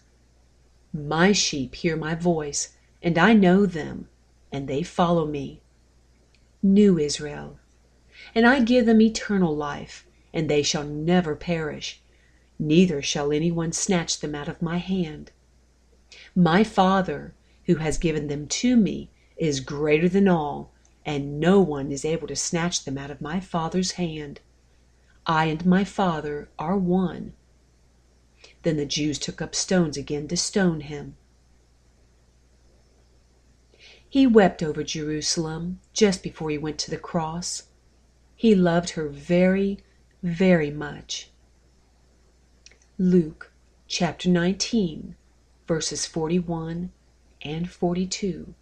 My 0.93 1.33
sheep 1.33 1.75
hear 1.75 1.97
my 1.97 2.15
voice, 2.15 2.77
and 3.03 3.17
I 3.17 3.33
know 3.33 3.65
them, 3.65 4.11
and 4.53 4.69
they 4.69 4.83
follow 4.83 5.27
me. 5.27 5.62
New 6.63 6.99
Israel. 6.99 7.59
And 8.35 8.47
I 8.47 8.61
give 8.61 8.87
them 8.87 9.01
eternal 9.01 9.57
life, 9.57 10.07
and 10.33 10.49
they 10.49 10.63
shall 10.63 10.85
never 10.85 11.35
perish, 11.35 12.01
neither 12.59 13.03
shall 13.03 13.33
anyone 13.33 13.73
snatch 13.73 14.21
them 14.21 14.35
out 14.35 14.49
of 14.49 14.63
my 14.63 14.77
hand. 14.77 15.33
My 16.35 16.63
Father, 16.63 17.35
who 17.67 17.77
has 17.77 17.99
given 17.99 18.29
them 18.29 18.47
to 18.47 18.77
me, 18.77 19.11
is 19.37 19.61
greater 19.61 20.09
than 20.09 20.29
all, 20.29 20.73
and 21.05 21.41
no 21.41 21.61
one 21.61 21.91
is 21.91 22.05
able 22.05 22.29
to 22.29 22.37
snatch 22.37 22.85
them 22.85 22.97
out 22.97 23.11
of 23.11 23.21
my 23.21 23.41
Father's 23.41 23.93
hand. 23.93 24.41
I 25.27 25.47
and 25.47 25.67
my 25.67 25.85
Father 25.85 26.49
are 26.59 26.77
one. 26.77 27.33
Then 28.63 28.77
the 28.77 28.87
Jews 28.87 29.19
took 29.19 29.43
up 29.43 29.55
stones 29.55 29.97
again 29.97 30.29
to 30.29 30.37
stone 30.37 30.83
him. 30.83 31.17
He 34.13 34.27
wept 34.27 34.63
over 34.63 34.85
Jerusalem 34.85 35.81
just 35.95 36.23
before 36.23 36.51
he 36.51 36.59
went 36.59 36.77
to 36.81 36.91
the 36.91 36.99
cross. 36.99 37.63
He 38.37 38.55
loved 38.55 38.91
her 38.91 39.09
very, 39.09 39.79
very 40.23 40.71
much. 40.71 41.31
Luke 42.99 43.51
chapter 43.89 44.29
19, 44.29 45.17
verses 45.67 46.05
41 46.05 46.93
and 47.41 47.71
42. 47.71 48.53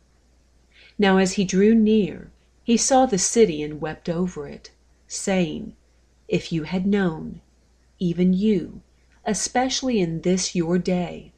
Now 0.97 1.16
as 1.16 1.33
he 1.33 1.45
drew 1.45 1.75
near, 1.75 2.30
he 2.62 2.76
saw 2.76 3.07
the 3.07 3.19
city 3.19 3.61
and 3.61 3.80
wept 3.80 4.09
over 4.09 4.47
it, 4.47 4.71
saying, 5.09 5.75
If 6.28 6.52
you 6.52 6.62
had 6.62 6.87
known, 6.87 7.40
even 7.99 8.33
you, 8.33 8.83
especially 9.25 9.99
in 9.99 10.21
this 10.21 10.54
your 10.54 10.78
day, 10.78 11.33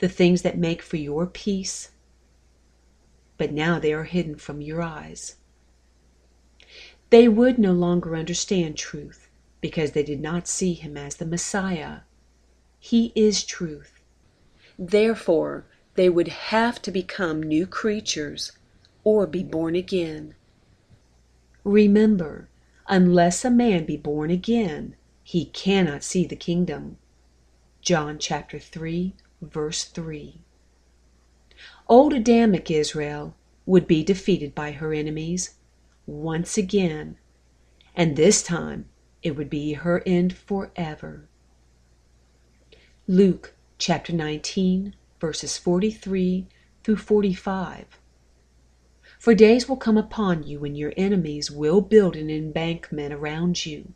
the 0.00 0.08
things 0.10 0.42
that 0.42 0.58
make 0.58 0.82
for 0.82 0.98
your 0.98 1.26
peace, 1.26 1.92
but 3.36 3.52
now 3.52 3.78
they 3.78 3.92
are 3.92 4.04
hidden 4.04 4.36
from 4.36 4.60
your 4.60 4.82
eyes. 4.82 5.36
They 7.10 7.28
would 7.28 7.58
no 7.58 7.72
longer 7.72 8.16
understand 8.16 8.76
truth 8.76 9.28
because 9.60 9.92
they 9.92 10.02
did 10.02 10.20
not 10.20 10.48
see 10.48 10.74
him 10.74 10.96
as 10.96 11.16
the 11.16 11.26
Messiah. 11.26 12.00
He 12.78 13.12
is 13.14 13.44
truth. 13.44 14.00
Therefore, 14.78 15.66
they 15.94 16.08
would 16.08 16.28
have 16.28 16.82
to 16.82 16.90
become 16.90 17.42
new 17.42 17.66
creatures 17.66 18.52
or 19.04 19.26
be 19.26 19.42
born 19.42 19.74
again. 19.76 20.34
Remember, 21.62 22.48
unless 22.88 23.44
a 23.44 23.50
man 23.50 23.84
be 23.84 23.96
born 23.96 24.30
again, 24.30 24.96
he 25.22 25.46
cannot 25.46 26.02
see 26.02 26.26
the 26.26 26.36
kingdom. 26.36 26.98
John 27.80 28.18
chapter 28.18 28.58
3, 28.58 29.14
verse 29.40 29.84
3. 29.84 30.40
Old 31.86 32.14
Adamic 32.14 32.70
Israel 32.70 33.36
would 33.66 33.86
be 33.86 34.02
defeated 34.02 34.54
by 34.54 34.72
her 34.72 34.94
enemies 34.94 35.56
once 36.06 36.56
again, 36.56 37.18
and 37.94 38.16
this 38.16 38.42
time 38.42 38.86
it 39.22 39.36
would 39.36 39.50
be 39.50 39.74
her 39.74 40.02
end 40.06 40.34
forever. 40.34 41.28
Luke 43.06 43.54
chapter 43.76 44.14
19, 44.14 44.94
verses 45.20 45.58
43 45.58 46.46
through 46.82 46.96
45. 46.96 48.00
For 49.18 49.34
days 49.34 49.68
will 49.68 49.76
come 49.76 49.98
upon 49.98 50.42
you 50.42 50.60
when 50.60 50.74
your 50.74 50.94
enemies 50.96 51.50
will 51.50 51.82
build 51.82 52.16
an 52.16 52.30
embankment 52.30 53.12
around 53.12 53.66
you, 53.66 53.92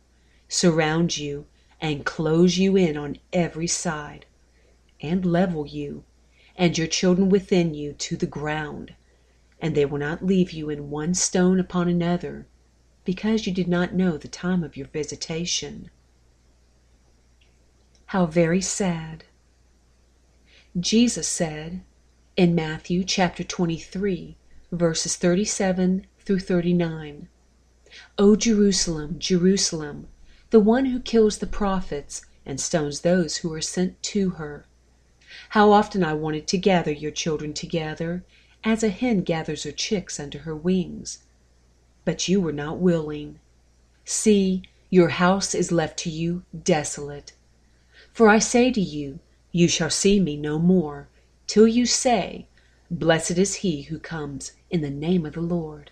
surround 0.47 1.17
you, 1.17 1.47
and 1.81 2.05
close 2.05 2.55
you 2.59 2.75
in 2.75 2.95
on 2.95 3.17
every 3.33 3.67
side, 3.67 4.27
and 5.01 5.25
level 5.25 5.65
you 5.65 6.03
and 6.59 6.77
your 6.77 6.87
children 6.87 7.29
within 7.29 7.73
you 7.73 7.93
to 7.93 8.17
the 8.17 8.27
ground, 8.27 8.93
and 9.61 9.73
they 9.73 9.85
will 9.85 9.97
not 9.97 10.25
leave 10.25 10.51
you 10.51 10.69
in 10.69 10.89
one 10.89 11.13
stone 11.13 11.57
upon 11.57 11.87
another, 11.87 12.45
because 13.05 13.47
you 13.47 13.53
did 13.53 13.67
not 13.67 13.93
know 13.93 14.17
the 14.17 14.27
time 14.27 14.61
of 14.61 14.75
your 14.75 14.87
visitation. 14.87 15.89
How 18.07 18.25
very 18.25 18.59
sad. 18.59 19.23
Jesus 20.77 21.29
said 21.29 21.81
in 22.35 22.53
Matthew 22.53 23.05
chapter 23.05 23.43
23, 23.45 24.35
verses 24.69 25.15
37 25.15 26.07
through 26.19 26.39
39, 26.39 27.29
O 28.17 28.35
Jerusalem, 28.35 29.15
Jerusalem, 29.17 30.09
the 30.49 30.59
one 30.59 30.87
who 30.87 30.99
kills 30.99 31.37
the 31.37 31.47
prophets 31.47 32.25
and 32.45 32.59
stones 32.59 32.99
those 32.99 33.37
who 33.37 33.53
are 33.53 33.61
sent 33.61 34.03
to 34.03 34.31
her. 34.31 34.65
How 35.49 35.71
often 35.71 36.03
I 36.03 36.13
wanted 36.13 36.47
to 36.47 36.57
gather 36.57 36.91
your 36.91 37.11
children 37.11 37.53
together, 37.53 38.23
as 38.63 38.81
a 38.81 38.89
hen 38.89 39.21
gathers 39.21 39.61
her 39.61 39.71
chicks 39.71 40.19
under 40.19 40.39
her 40.39 40.55
wings. 40.55 41.19
But 42.03 42.27
you 42.27 42.41
were 42.41 42.51
not 42.51 42.79
willing. 42.79 43.39
See, 44.05 44.63
your 44.89 45.09
house 45.09 45.53
is 45.53 45.71
left 45.71 45.99
to 45.99 46.09
you 46.09 46.45
desolate. 46.63 47.33
For 48.11 48.27
I 48.27 48.39
say 48.39 48.71
to 48.71 48.81
you, 48.81 49.19
you 49.51 49.67
shall 49.67 49.91
see 49.91 50.19
me 50.19 50.35
no 50.35 50.57
more, 50.57 51.09
till 51.45 51.67
you 51.67 51.85
say, 51.85 52.47
Blessed 52.89 53.37
is 53.37 53.55
he 53.57 53.83
who 53.83 53.99
comes 53.99 54.53
in 54.71 54.81
the 54.81 54.89
name 54.89 55.27
of 55.27 55.33
the 55.33 55.41
Lord. 55.41 55.91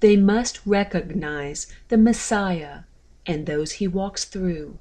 They 0.00 0.16
must 0.16 0.66
recognize 0.66 1.68
the 1.90 1.96
Messiah 1.96 2.80
and 3.24 3.46
those 3.46 3.72
he 3.72 3.86
walks 3.86 4.24
through. 4.24 4.78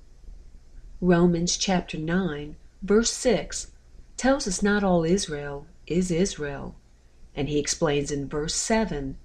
Romans 0.99 1.57
chapter 1.57 1.99
9 1.99 2.55
verse 2.81 3.11
6 3.11 3.71
tells 4.15 4.47
us 4.47 4.63
not 4.63 4.83
all 4.83 5.03
Israel 5.03 5.67
is 5.85 6.11
Israel, 6.11 6.75
and 7.35 7.49
he 7.49 7.59
explains 7.59 8.11
in 8.11 8.27
verse 8.27 8.55
7 8.55 9.17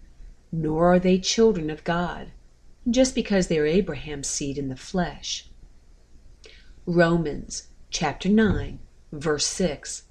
nor 0.52 0.92
are 0.92 0.98
they 0.98 1.18
children 1.18 1.70
of 1.70 1.82
God, 1.82 2.30
just 2.88 3.14
because 3.14 3.48
they 3.48 3.58
are 3.58 3.66
Abraham's 3.66 4.28
seed 4.28 4.58
in 4.58 4.68
the 4.68 4.76
flesh. 4.76 5.48
Romans 6.84 7.68
chapter 7.90 8.28
9, 8.28 8.78
verse 9.12 9.46
6. 9.46 10.02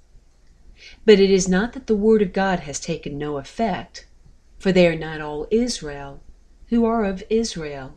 But 1.04 1.20
it 1.20 1.30
is 1.30 1.48
not 1.48 1.74
that 1.74 1.86
the 1.86 1.94
word 1.94 2.22
of 2.22 2.32
God 2.32 2.60
has 2.60 2.80
taken 2.80 3.16
no 3.16 3.38
effect, 3.38 4.06
for 4.58 4.72
they 4.72 4.88
are 4.88 4.98
not 4.98 5.20
all 5.20 5.46
Israel 5.50 6.22
who 6.68 6.84
are 6.84 7.04
of 7.04 7.22
Israel. 7.30 7.94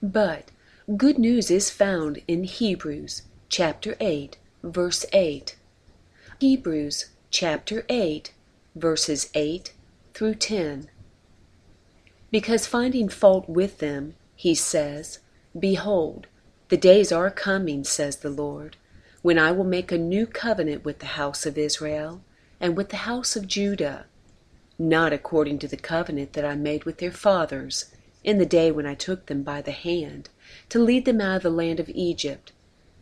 But 0.00 0.52
good 0.96 1.18
news 1.18 1.50
is 1.50 1.70
found 1.70 2.22
in 2.28 2.44
Hebrews 2.44 3.22
chapter 3.48 3.96
8, 4.00 4.36
verse 4.64 5.06
8. 5.12 5.56
Hebrews 6.40 7.10
chapter 7.30 7.86
8, 7.88 8.32
verses 8.74 9.30
8 9.34 9.72
through 10.14 10.34
10. 10.34 10.90
Because 12.32 12.66
finding 12.66 13.08
fault 13.08 13.48
with 13.48 13.78
them, 13.78 14.16
he 14.34 14.54
says, 14.54 15.20
Behold, 15.58 16.26
the 16.68 16.76
days 16.76 17.12
are 17.12 17.30
coming, 17.30 17.84
says 17.84 18.16
the 18.16 18.30
Lord, 18.30 18.76
when 19.22 19.38
I 19.38 19.52
will 19.52 19.64
make 19.64 19.92
a 19.92 19.98
new 19.98 20.26
covenant 20.26 20.84
with 20.84 20.98
the 20.98 21.06
house 21.06 21.46
of 21.46 21.56
Israel 21.56 22.22
and 22.60 22.76
with 22.76 22.88
the 22.88 22.96
house 22.96 23.36
of 23.36 23.46
Judah, 23.46 24.06
not 24.76 25.12
according 25.12 25.60
to 25.60 25.68
the 25.68 25.76
covenant 25.76 26.32
that 26.32 26.44
I 26.44 26.56
made 26.56 26.84
with 26.84 26.98
their 26.98 27.12
fathers 27.12 27.94
in 28.24 28.38
the 28.38 28.44
day 28.44 28.72
when 28.72 28.86
I 28.86 28.94
took 28.94 29.26
them 29.26 29.44
by 29.44 29.62
the 29.62 29.70
hand 29.70 30.30
to 30.68 30.80
lead 30.80 31.04
them 31.04 31.20
out 31.20 31.36
of 31.36 31.42
the 31.44 31.50
land 31.50 31.78
of 31.78 31.88
Egypt 31.90 32.52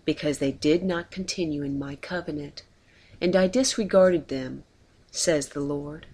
because 0.05 0.39
they 0.39 0.53
did 0.53 0.83
not 0.83 1.11
continue 1.11 1.63
in 1.63 1.79
my 1.79 1.97
covenant, 1.97 2.63
and 3.21 3.35
I 3.35 3.47
disregarded 3.47 4.29
them, 4.29 4.65
says 5.11 5.49
the 5.49 5.61
Lord. 5.61 6.07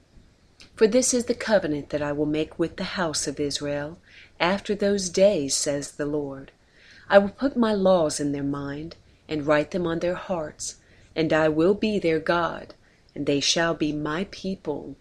For 0.76 0.86
this 0.86 1.12
is 1.12 1.24
the 1.24 1.34
covenant 1.34 1.90
that 1.90 2.02
I 2.02 2.12
will 2.12 2.26
make 2.26 2.58
with 2.58 2.76
the 2.76 2.84
house 2.84 3.26
of 3.26 3.40
Israel 3.40 3.98
after 4.38 4.74
those 4.74 5.10
days, 5.10 5.54
says 5.54 5.92
the 5.92 6.06
Lord. 6.06 6.52
I 7.08 7.18
will 7.18 7.30
put 7.30 7.56
my 7.56 7.74
laws 7.74 8.20
in 8.20 8.32
their 8.32 8.44
mind, 8.44 8.96
and 9.28 9.46
write 9.46 9.70
them 9.70 9.86
on 9.86 10.00
their 10.00 10.14
hearts, 10.14 10.76
and 11.14 11.32
I 11.32 11.48
will 11.48 11.74
be 11.74 11.98
their 11.98 12.18
God, 12.18 12.74
and 13.14 13.26
they 13.26 13.40
shall 13.40 13.74
be 13.74 13.92
my 13.92 14.26
people. 14.30 14.96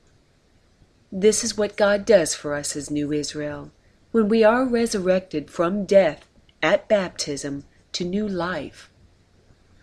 This 1.11 1.43
is 1.43 1.57
what 1.57 1.75
God 1.75 2.05
does 2.05 2.35
for 2.35 2.53
us 2.53 2.75
as 2.75 2.91
New 2.91 3.11
Israel. 3.11 3.71
When 4.11 4.29
we 4.29 4.43
are 4.43 4.65
resurrected 4.65 5.49
from 5.49 5.85
death 5.85 6.27
at 6.61 6.87
baptism, 6.87 7.63
to 7.93 8.05
new 8.05 8.27
life. 8.27 8.89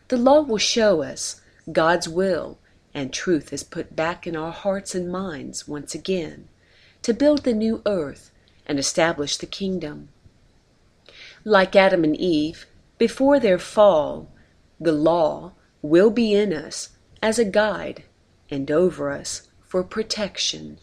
The 0.08 0.16
law 0.16 0.42
will 0.42 0.58
show 0.58 1.02
us 1.02 1.40
God's 1.70 2.08
will, 2.08 2.58
and 2.94 3.12
truth 3.12 3.52
is 3.52 3.64
put 3.64 3.96
back 3.96 4.26
in 4.26 4.36
our 4.36 4.52
hearts 4.52 4.94
and 4.94 5.10
minds 5.10 5.66
once 5.66 5.94
again 5.94 6.48
to 7.02 7.12
build 7.12 7.44
the 7.44 7.52
new 7.52 7.82
earth 7.86 8.30
and 8.66 8.78
establish 8.78 9.36
the 9.36 9.46
kingdom. 9.46 10.08
Like 11.44 11.76
Adam 11.76 12.04
and 12.04 12.16
Eve, 12.16 12.66
before 12.98 13.38
their 13.38 13.58
fall, 13.58 14.28
the 14.80 14.92
law 14.92 15.52
will 15.82 16.10
be 16.10 16.34
in 16.34 16.52
us 16.52 16.90
as 17.22 17.38
a 17.38 17.44
guide 17.44 18.04
and 18.50 18.70
over 18.70 19.10
us 19.10 19.48
for 19.62 19.82
protection. 19.84 20.78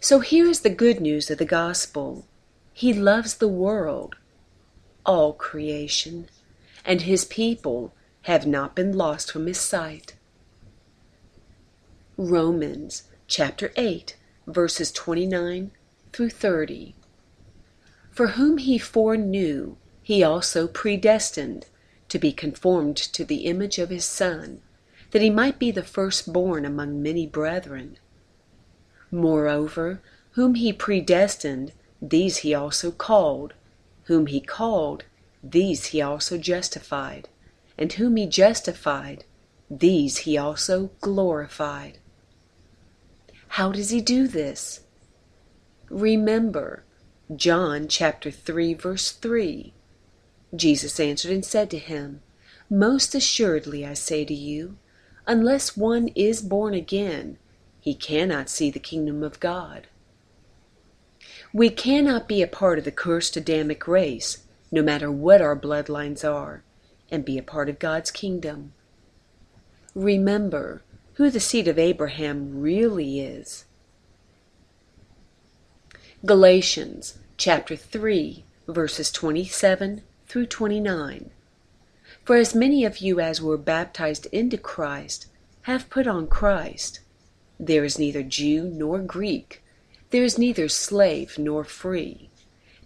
So 0.00 0.20
here 0.20 0.46
is 0.46 0.60
the 0.60 0.70
good 0.70 1.00
news 1.00 1.30
of 1.30 1.38
the 1.38 1.44
gospel. 1.44 2.26
He 2.72 2.92
loves 2.92 3.34
the 3.34 3.48
world 3.48 4.16
all 5.04 5.32
creation, 5.32 6.28
and 6.84 7.02
his 7.02 7.24
people 7.24 7.94
have 8.22 8.46
not 8.46 8.74
been 8.74 8.96
lost 8.96 9.30
from 9.30 9.46
his 9.46 9.60
sight. 9.60 10.14
Romans 12.16 13.04
chapter 13.26 13.72
8, 13.76 14.16
verses 14.46 14.92
29 14.92 15.70
through 16.12 16.30
30. 16.30 16.94
For 18.10 18.28
whom 18.28 18.58
he 18.58 18.78
foreknew, 18.78 19.76
he 20.02 20.22
also 20.22 20.68
predestined 20.68 21.66
to 22.08 22.18
be 22.18 22.32
conformed 22.32 22.96
to 22.96 23.24
the 23.24 23.46
image 23.46 23.78
of 23.78 23.90
his 23.90 24.04
Son, 24.04 24.60
that 25.10 25.22
he 25.22 25.30
might 25.30 25.58
be 25.58 25.70
the 25.70 25.82
firstborn 25.82 26.64
among 26.64 27.02
many 27.02 27.26
brethren. 27.26 27.98
Moreover, 29.10 30.00
whom 30.32 30.54
he 30.54 30.72
predestined, 30.72 31.72
these 32.00 32.38
he 32.38 32.54
also 32.54 32.90
called 32.90 33.54
whom 34.04 34.26
he 34.26 34.40
called, 34.40 35.04
these 35.42 35.86
he 35.86 36.00
also 36.00 36.38
justified. 36.38 37.28
And 37.76 37.92
whom 37.92 38.16
he 38.16 38.26
justified, 38.26 39.24
these 39.70 40.18
he 40.18 40.38
also 40.38 40.90
glorified. 41.00 41.98
How 43.48 43.72
does 43.72 43.90
he 43.90 44.00
do 44.00 44.26
this? 44.26 44.80
Remember 45.90 46.84
John 47.34 47.88
chapter 47.88 48.30
3 48.30 48.74
verse 48.74 49.12
3. 49.12 49.72
Jesus 50.54 51.00
answered 51.00 51.30
and 51.30 51.44
said 51.44 51.70
to 51.70 51.78
him, 51.78 52.20
Most 52.70 53.14
assuredly 53.14 53.84
I 53.84 53.94
say 53.94 54.24
to 54.24 54.34
you, 54.34 54.76
unless 55.26 55.76
one 55.76 56.08
is 56.08 56.42
born 56.42 56.74
again, 56.74 57.38
he 57.80 57.94
cannot 57.94 58.48
see 58.48 58.70
the 58.70 58.78
kingdom 58.78 59.22
of 59.22 59.40
God. 59.40 59.88
We 61.54 61.70
cannot 61.70 62.26
be 62.26 62.42
a 62.42 62.48
part 62.48 62.80
of 62.80 62.84
the 62.84 62.90
cursed 62.90 63.36
Adamic 63.36 63.86
race, 63.86 64.38
no 64.72 64.82
matter 64.82 65.08
what 65.08 65.40
our 65.40 65.54
bloodlines 65.54 66.28
are, 66.28 66.64
and 67.12 67.24
be 67.24 67.38
a 67.38 67.44
part 67.44 67.68
of 67.68 67.78
God's 67.78 68.10
kingdom. 68.10 68.72
Remember 69.94 70.82
who 71.12 71.30
the 71.30 71.38
seed 71.38 71.68
of 71.68 71.78
Abraham 71.78 72.60
really 72.60 73.20
is. 73.20 73.66
Galatians 76.26 77.18
chapter 77.36 77.76
3, 77.76 78.42
verses 78.66 79.12
27 79.12 80.02
through 80.26 80.46
29. 80.46 81.30
For 82.24 82.34
as 82.34 82.52
many 82.56 82.84
of 82.84 82.98
you 82.98 83.20
as 83.20 83.40
were 83.40 83.56
baptized 83.56 84.26
into 84.32 84.58
Christ 84.58 85.28
have 85.62 85.88
put 85.88 86.08
on 86.08 86.26
Christ. 86.26 86.98
There 87.60 87.84
is 87.84 87.96
neither 87.96 88.24
Jew 88.24 88.64
nor 88.64 88.98
Greek, 88.98 89.62
there 90.14 90.22
is 90.22 90.38
neither 90.38 90.68
slave 90.68 91.40
nor 91.40 91.64
free, 91.64 92.30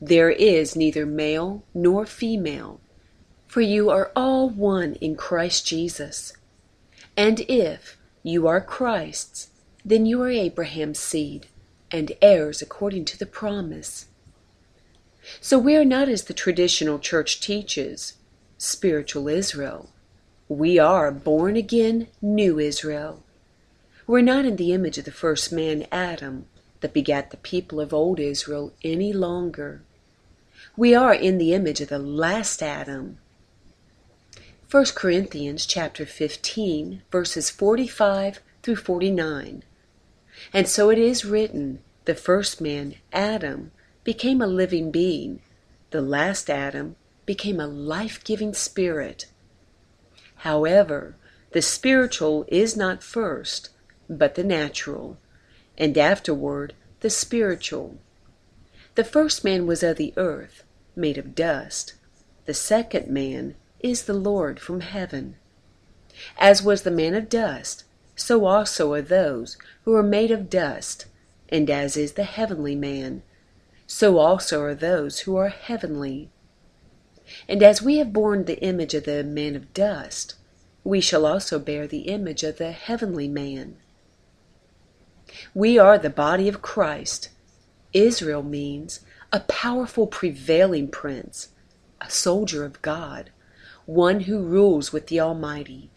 there 0.00 0.30
is 0.30 0.74
neither 0.74 1.04
male 1.04 1.62
nor 1.74 2.06
female, 2.06 2.80
for 3.46 3.60
you 3.60 3.90
are 3.90 4.10
all 4.16 4.48
one 4.48 4.94
in 4.94 5.14
Christ 5.14 5.66
Jesus. 5.66 6.32
And 7.18 7.40
if 7.40 7.98
you 8.22 8.46
are 8.46 8.62
Christ's, 8.62 9.50
then 9.84 10.06
you 10.06 10.22
are 10.22 10.30
Abraham's 10.30 11.00
seed, 11.00 11.48
and 11.90 12.12
heirs 12.22 12.62
according 12.62 13.04
to 13.04 13.18
the 13.18 13.26
promise. 13.26 14.06
So 15.38 15.58
we 15.58 15.76
are 15.76 15.84
not 15.84 16.08
as 16.08 16.24
the 16.24 16.32
traditional 16.32 16.98
church 16.98 17.42
teaches, 17.42 18.14
spiritual 18.56 19.28
Israel. 19.28 19.90
We 20.48 20.78
are 20.78 21.12
born 21.12 21.56
again, 21.56 22.06
new 22.22 22.58
Israel. 22.58 23.22
We're 24.06 24.22
not 24.22 24.46
in 24.46 24.56
the 24.56 24.72
image 24.72 24.96
of 24.96 25.04
the 25.04 25.10
first 25.10 25.52
man, 25.52 25.86
Adam, 25.92 26.46
that 26.80 26.92
begat 26.92 27.30
the 27.30 27.36
people 27.36 27.80
of 27.80 27.92
old 27.92 28.20
Israel 28.20 28.72
any 28.82 29.12
longer. 29.12 29.82
We 30.76 30.94
are 30.94 31.14
in 31.14 31.38
the 31.38 31.54
image 31.54 31.80
of 31.80 31.88
the 31.88 31.98
last 31.98 32.62
Adam. 32.62 33.18
1 34.70 34.84
Corinthians 34.94 35.66
chapter 35.66 36.04
15 36.04 37.02
verses 37.10 37.50
45 37.50 38.40
through 38.62 38.76
49. 38.76 39.62
And 40.52 40.68
so 40.68 40.90
it 40.90 40.98
is 40.98 41.24
written, 41.24 41.80
the 42.04 42.14
first 42.14 42.60
man, 42.60 42.94
Adam, 43.12 43.72
became 44.04 44.40
a 44.40 44.46
living 44.46 44.90
being. 44.90 45.40
The 45.90 46.00
last 46.00 46.48
Adam 46.48 46.96
became 47.26 47.60
a 47.60 47.66
life 47.66 48.22
giving 48.24 48.54
spirit. 48.54 49.26
However, 50.36 51.16
the 51.52 51.62
spiritual 51.62 52.44
is 52.48 52.76
not 52.76 53.02
first, 53.02 53.70
but 54.08 54.34
the 54.34 54.44
natural, 54.44 55.18
and 55.78 55.96
afterward 55.96 56.74
the 57.00 57.08
spiritual. 57.08 57.96
The 58.96 59.04
first 59.04 59.44
man 59.44 59.66
was 59.66 59.82
of 59.82 59.96
the 59.96 60.12
earth, 60.16 60.64
made 60.96 61.16
of 61.16 61.34
dust. 61.34 61.94
The 62.46 62.54
second 62.54 63.08
man 63.08 63.54
is 63.80 64.02
the 64.02 64.14
Lord 64.14 64.58
from 64.58 64.80
heaven. 64.80 65.36
As 66.36 66.62
was 66.62 66.82
the 66.82 66.90
man 66.90 67.14
of 67.14 67.28
dust, 67.28 67.84
so 68.16 68.44
also 68.44 68.92
are 68.92 69.02
those 69.02 69.56
who 69.84 69.94
are 69.94 70.02
made 70.02 70.32
of 70.32 70.50
dust, 70.50 71.06
and 71.48 71.70
as 71.70 71.96
is 71.96 72.12
the 72.12 72.24
heavenly 72.24 72.74
man, 72.74 73.22
so 73.86 74.18
also 74.18 74.60
are 74.60 74.74
those 74.74 75.20
who 75.20 75.36
are 75.36 75.48
heavenly. 75.48 76.28
And 77.48 77.62
as 77.62 77.80
we 77.80 77.98
have 77.98 78.12
borne 78.12 78.44
the 78.44 78.60
image 78.60 78.94
of 78.94 79.04
the 79.04 79.22
man 79.22 79.54
of 79.54 79.72
dust, 79.72 80.34
we 80.82 81.00
shall 81.00 81.24
also 81.24 81.58
bear 81.58 81.86
the 81.86 82.08
image 82.08 82.42
of 82.42 82.58
the 82.58 82.72
heavenly 82.72 83.28
man. 83.28 83.76
We 85.54 85.78
are 85.78 85.98
the 85.98 86.10
body 86.10 86.48
of 86.48 86.62
Christ. 86.62 87.30
Israel 87.92 88.42
means 88.42 89.00
a 89.32 89.40
powerful 89.40 90.06
prevailing 90.06 90.88
prince, 90.88 91.48
a 92.00 92.10
soldier 92.10 92.64
of 92.64 92.80
God, 92.82 93.30
one 93.86 94.20
who 94.20 94.42
rules 94.42 94.92
with 94.92 95.08
the 95.08 95.20
Almighty. 95.20 95.90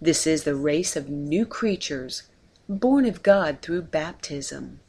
This 0.00 0.26
is 0.26 0.44
the 0.44 0.56
race 0.56 0.96
of 0.96 1.08
new 1.08 1.46
creatures, 1.46 2.24
born 2.68 3.06
of 3.06 3.22
God 3.22 3.58
through 3.62 3.82
baptism. 3.82 4.80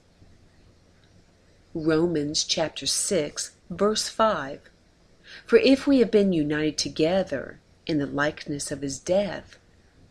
Romans 1.73 2.43
chapter 2.43 2.85
6, 2.85 3.51
verse 3.69 4.07
5. 4.09 4.61
For 5.45 5.57
if 5.57 5.87
we 5.87 5.99
have 5.99 6.11
been 6.11 6.33
united 6.33 6.77
together 6.77 7.59
in 7.85 7.97
the 7.97 8.05
likeness 8.05 8.71
of 8.71 8.81
his 8.81 8.99
death, 8.99 9.57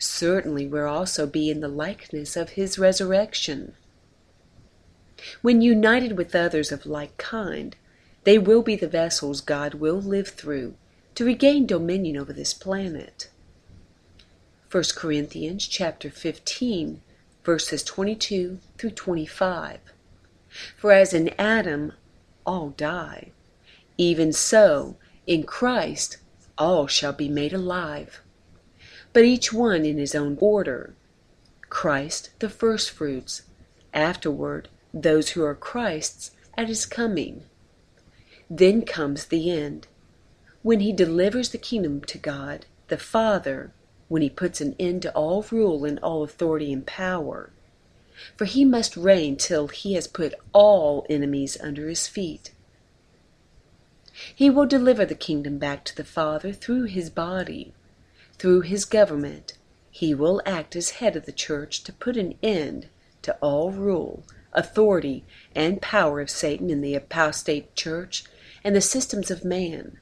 certainly 0.02 0.66
we'll 0.66 0.88
also 0.88 1.26
be 1.26 1.50
in 1.50 1.60
the 1.60 1.68
likeness 1.68 2.36
of 2.36 2.50
his 2.50 2.78
resurrection. 2.78 3.74
When 5.40 5.62
united 5.62 6.16
with 6.16 6.34
others 6.34 6.72
of 6.72 6.86
like 6.86 7.16
kind, 7.16 7.76
they 8.24 8.38
will 8.38 8.62
be 8.62 8.76
the 8.76 8.88
vessels 8.88 9.40
God 9.40 9.74
will 9.74 10.00
live 10.00 10.28
through 10.28 10.74
to 11.14 11.24
regain 11.24 11.66
dominion 11.66 12.16
over 12.16 12.32
this 12.32 12.54
planet. 12.54 13.28
1 14.70 14.84
Corinthians 14.96 15.66
chapter 15.68 16.08
15 16.10 17.02
verses 17.44 17.82
22 17.82 18.58
through 18.78 18.90
25. 18.90 19.80
For 20.76 20.92
as 20.92 21.12
in 21.12 21.28
Adam 21.38 21.92
all 22.46 22.70
die, 22.70 23.32
even 23.98 24.32
so 24.32 24.96
in 25.26 25.44
Christ 25.44 26.18
all 26.56 26.86
shall 26.86 27.12
be 27.12 27.28
made 27.28 27.52
alive, 27.52 28.21
but 29.12 29.25
each 29.25 29.53
one 29.53 29.85
in 29.85 29.98
his 29.98 30.14
own 30.14 30.38
order. 30.40 30.94
Christ 31.68 32.31
the 32.38 32.48
firstfruits, 32.48 33.42
afterward 33.92 34.68
those 34.92 35.31
who 35.31 35.42
are 35.42 35.55
Christ's 35.55 36.33
at 36.57 36.68
his 36.68 36.87
coming. 36.87 37.44
Then 38.48 38.83
comes 38.83 39.27
the 39.27 39.51
end, 39.51 39.87
when 40.62 40.81
he 40.81 40.92
delivers 40.92 41.51
the 41.51 41.59
kingdom 41.59 42.03
to 42.03 42.18
God 42.18 42.66
the 42.88 42.98
Father, 42.98 43.72
when 44.09 44.22
he 44.22 44.29
puts 44.29 44.61
an 44.61 44.77
end 44.79 45.03
to 45.03 45.12
all 45.12 45.44
rule 45.51 45.85
and 45.85 45.98
all 46.01 46.22
authority 46.22 46.72
and 46.72 46.87
power 46.87 47.51
for 48.37 48.44
he 48.44 48.64
must 48.64 48.96
reign 48.96 49.37
till 49.37 49.68
he 49.68 49.94
has 49.94 50.07
put 50.07 50.35
all 50.53 51.07
enemies 51.09 51.57
under 51.61 51.88
his 51.88 52.07
feet. 52.07 52.53
He 54.35 54.51
will 54.51 54.66
deliver 54.66 55.05
the 55.05 55.14
kingdom 55.14 55.59
back 55.59 55.85
to 55.85 55.96
the 55.96 56.05
Father 56.05 56.53
through 56.53 56.85
his 56.85 57.11
body. 57.11 57.72
Through 58.42 58.62
his 58.62 58.85
government, 58.85 59.52
he 59.88 60.14
will 60.14 60.42
act 60.44 60.74
as 60.74 60.98
head 60.98 61.14
of 61.14 61.26
the 61.26 61.33
church 61.33 61.85
to 61.85 61.92
put 61.92 62.16
an 62.16 62.35
end 62.42 62.88
to 63.22 63.37
all 63.37 63.70
rule, 63.70 64.24
authority, 64.52 65.24
and 65.55 65.81
power 65.81 66.20
of 66.20 66.28
Satan 66.28 66.68
in 66.68 66.81
the 66.81 66.96
apostate 66.96 67.76
church 67.76 68.24
and 68.64 68.74
the 68.74 68.81
systems 68.81 69.31
of 69.31 69.44
man. 69.44 70.00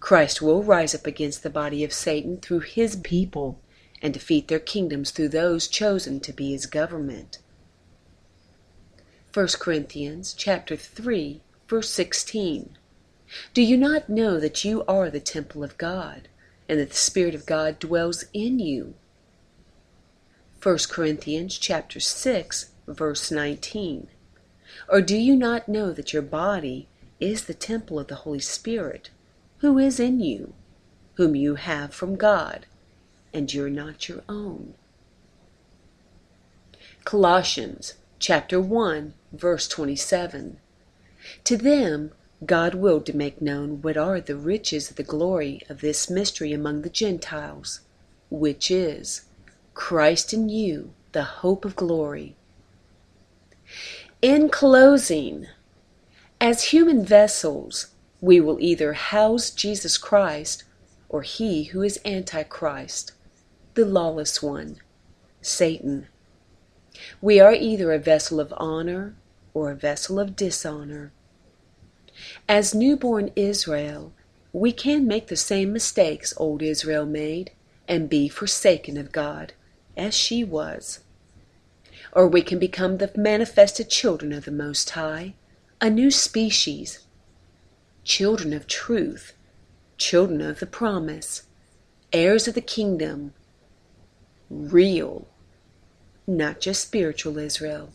Christ 0.00 0.42
will 0.42 0.64
rise 0.64 0.96
up 0.96 1.06
against 1.06 1.44
the 1.44 1.48
body 1.48 1.84
of 1.84 1.92
Satan 1.92 2.38
through 2.38 2.58
his 2.58 2.96
people 2.96 3.60
and 4.02 4.12
defeat 4.12 4.48
their 4.48 4.58
kingdoms 4.58 5.12
through 5.12 5.28
those 5.28 5.68
chosen 5.68 6.18
to 6.18 6.32
be 6.32 6.50
his 6.50 6.66
government. 6.66 7.38
1 9.32 9.46
Corinthians 9.60 10.34
chapter 10.34 10.74
3 10.74 11.40
verse 11.68 11.90
16 11.90 12.76
Do 13.54 13.62
you 13.62 13.76
not 13.76 14.08
know 14.08 14.40
that 14.40 14.64
you 14.64 14.84
are 14.86 15.08
the 15.08 15.20
temple 15.20 15.62
of 15.62 15.78
God 15.78 16.26
and 16.68 16.78
that 16.78 16.90
the 16.90 16.96
spirit 16.96 17.34
of 17.34 17.46
God 17.46 17.78
dwells 17.78 18.24
in 18.32 18.58
you? 18.58 18.94
1 20.62 20.78
Corinthians 20.90 21.56
chapter 21.56 22.00
6 22.00 22.70
verse 22.86 23.30
19 23.30 24.08
Or 24.88 25.00
do 25.00 25.16
you 25.16 25.36
not 25.36 25.68
know 25.68 25.92
that 25.92 26.12
your 26.12 26.22
body 26.22 26.88
is 27.20 27.44
the 27.44 27.54
temple 27.54 27.98
of 27.98 28.08
the 28.08 28.16
Holy 28.16 28.40
Spirit 28.40 29.10
who 29.58 29.78
is 29.78 30.00
in 30.00 30.20
you 30.20 30.52
whom 31.14 31.34
you 31.34 31.56
have 31.56 31.92
from 31.92 32.14
God 32.14 32.64
and 33.34 33.52
you're 33.52 33.68
not 33.68 34.08
your 34.08 34.22
own. 34.28 34.74
Colossians 37.04 37.94
chapter 38.18 38.60
1 38.60 39.14
verse 39.32 39.66
27 39.66 40.58
To 41.44 41.56
them 41.56 42.12
God 42.46 42.74
willed 42.74 43.06
to 43.06 43.16
make 43.16 43.42
known 43.42 43.82
what 43.82 43.96
are 43.96 44.20
the 44.20 44.36
riches 44.36 44.90
of 44.90 44.96
the 44.96 45.02
glory 45.02 45.62
of 45.68 45.80
this 45.80 46.08
mystery 46.08 46.52
among 46.52 46.82
the 46.82 46.90
Gentiles, 46.90 47.80
which 48.30 48.70
is 48.70 49.22
Christ 49.74 50.32
in 50.32 50.48
you, 50.48 50.92
the 51.12 51.24
hope 51.24 51.64
of 51.64 51.76
glory. 51.76 52.36
In 54.22 54.48
closing, 54.48 55.46
as 56.40 56.64
human 56.64 57.04
vessels, 57.04 57.88
We 58.20 58.40
will 58.40 58.58
either 58.60 58.94
house 58.94 59.50
Jesus 59.50 59.96
Christ 59.96 60.64
or 61.08 61.22
he 61.22 61.64
who 61.64 61.82
is 61.82 62.00
Antichrist, 62.04 63.12
the 63.74 63.84
lawless 63.84 64.42
one, 64.42 64.78
Satan. 65.40 66.08
We 67.20 67.38
are 67.38 67.54
either 67.54 67.92
a 67.92 67.98
vessel 67.98 68.40
of 68.40 68.52
honor 68.56 69.14
or 69.54 69.70
a 69.70 69.76
vessel 69.76 70.18
of 70.18 70.34
dishonor. 70.34 71.12
As 72.48 72.74
newborn 72.74 73.30
Israel, 73.36 74.14
we 74.54 74.72
can 74.72 75.06
make 75.06 75.26
the 75.26 75.36
same 75.36 75.70
mistakes 75.70 76.32
old 76.38 76.62
Israel 76.62 77.04
made 77.04 77.50
and 77.86 78.08
be 78.08 78.26
forsaken 78.26 78.96
of 78.96 79.12
God, 79.12 79.52
as 79.98 80.14
she 80.14 80.42
was. 80.44 81.00
Or 82.10 82.26
we 82.26 82.40
can 82.40 82.58
become 82.58 82.96
the 82.96 83.12
manifested 83.14 83.90
children 83.90 84.32
of 84.32 84.46
the 84.46 84.50
Most 84.50 84.88
High, 84.88 85.34
a 85.78 85.90
new 85.90 86.10
species, 86.10 87.00
children 88.02 88.54
of 88.54 88.66
truth, 88.66 89.34
children 89.98 90.40
of 90.40 90.58
the 90.58 90.66
promise, 90.66 91.42
heirs 92.14 92.48
of 92.48 92.54
the 92.54 92.62
kingdom, 92.62 93.34
real, 94.48 95.28
not 96.26 96.60
just 96.60 96.80
spiritual 96.80 97.36
Israel. 97.36 97.90